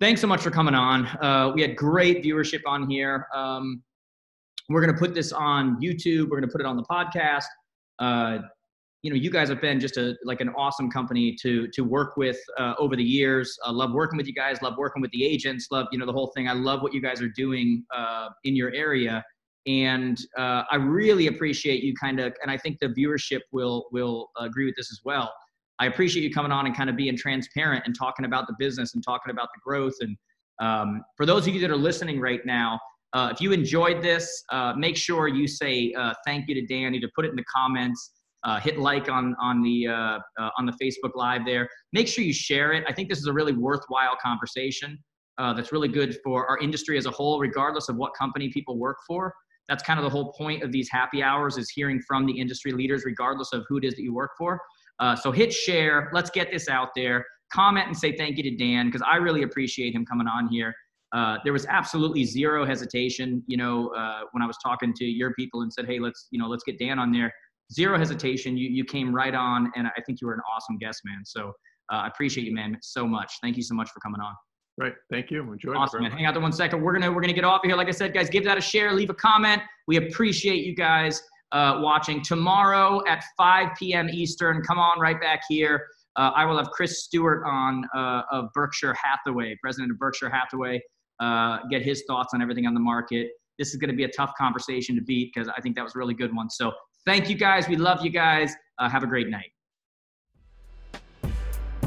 [0.00, 1.06] thanks so much for coming on.
[1.22, 3.26] Uh, we had great viewership on here.
[3.34, 3.82] Um,
[4.68, 6.30] we're going to put this on YouTube.
[6.30, 7.44] We're going to put it on the podcast.
[7.98, 8.38] Uh,
[9.02, 12.16] you know, you guys have been just a like an awesome company to to work
[12.16, 13.56] with uh, over the years.
[13.64, 14.60] I love working with you guys.
[14.62, 15.68] Love working with the agents.
[15.70, 16.48] Love you know the whole thing.
[16.48, 19.24] I love what you guys are doing uh, in your area,
[19.66, 22.34] and uh, I really appreciate you kind of.
[22.42, 25.32] And I think the viewership will will agree with this as well.
[25.80, 28.94] I appreciate you coming on and kind of being transparent and talking about the business
[28.94, 29.94] and talking about the growth.
[30.00, 30.16] And
[30.60, 32.78] um, for those of you that are listening right now,
[33.14, 37.00] uh, if you enjoyed this, uh, make sure you say uh, thank you to Danny.
[37.00, 38.12] To put it in the comments,
[38.44, 41.68] uh, hit like on on the uh, uh, on the Facebook Live there.
[41.92, 42.84] Make sure you share it.
[42.86, 44.98] I think this is a really worthwhile conversation.
[45.38, 48.98] That's really good for our industry as a whole, regardless of what company people work
[49.06, 49.32] for.
[49.70, 52.72] That's kind of the whole point of these happy hours is hearing from the industry
[52.72, 54.60] leaders, regardless of who it is that you work for.
[55.00, 56.10] Uh, so hit share.
[56.12, 57.24] Let's get this out there.
[57.52, 60.74] Comment and say thank you to Dan because I really appreciate him coming on here.
[61.12, 63.42] uh, there was absolutely zero hesitation.
[63.46, 66.38] You know, uh, when I was talking to your people and said, "Hey, let's you
[66.38, 67.32] know let's get Dan on there,"
[67.72, 68.56] zero hesitation.
[68.56, 71.24] You you came right on, and I think you were an awesome guest, man.
[71.24, 71.48] So
[71.92, 73.32] uh, I appreciate you, man, so much.
[73.42, 74.34] Thank you so much for coming on.
[74.78, 74.94] Right.
[75.10, 75.52] Thank you.
[75.52, 75.74] Enjoy.
[75.74, 76.12] Awesome, man.
[76.12, 76.80] Hang out there one second.
[76.80, 77.76] We're gonna we're gonna get off of here.
[77.76, 79.60] Like I said, guys, give that a share, leave a comment.
[79.88, 81.20] We appreciate you guys
[81.52, 82.22] uh, watching.
[82.22, 84.08] Tomorrow at 5 p.m.
[84.08, 85.86] Eastern, come on right back here.
[86.16, 90.80] Uh, I will have Chris Stuart on uh, of Berkshire Hathaway, president of Berkshire Hathaway,
[91.20, 93.28] uh, get his thoughts on everything on the market.
[93.58, 95.94] This is going to be a tough conversation to beat because I think that was
[95.94, 96.50] a really good one.
[96.50, 96.72] So
[97.06, 97.68] thank you guys.
[97.68, 98.54] We love you guys.
[98.78, 99.50] Uh, have a great night.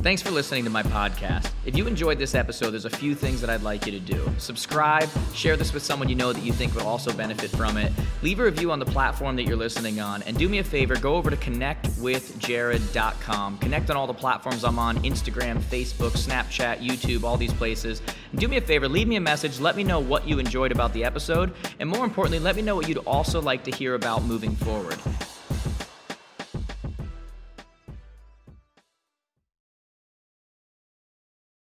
[0.03, 1.49] Thanks for listening to my podcast.
[1.65, 4.29] If you enjoyed this episode, there's a few things that I'd like you to do.
[4.37, 7.89] Subscribe, share this with someone you know that you think will also benefit from it.
[8.21, 10.21] Leave a review on the platform that you're listening on.
[10.23, 13.59] And do me a favor, go over to connectwithjared.com.
[13.59, 18.01] Connect on all the platforms I'm on Instagram, Facebook, Snapchat, YouTube, all these places.
[18.31, 19.61] And do me a favor, leave me a message.
[19.61, 21.53] Let me know what you enjoyed about the episode.
[21.79, 24.99] And more importantly, let me know what you'd also like to hear about moving forward.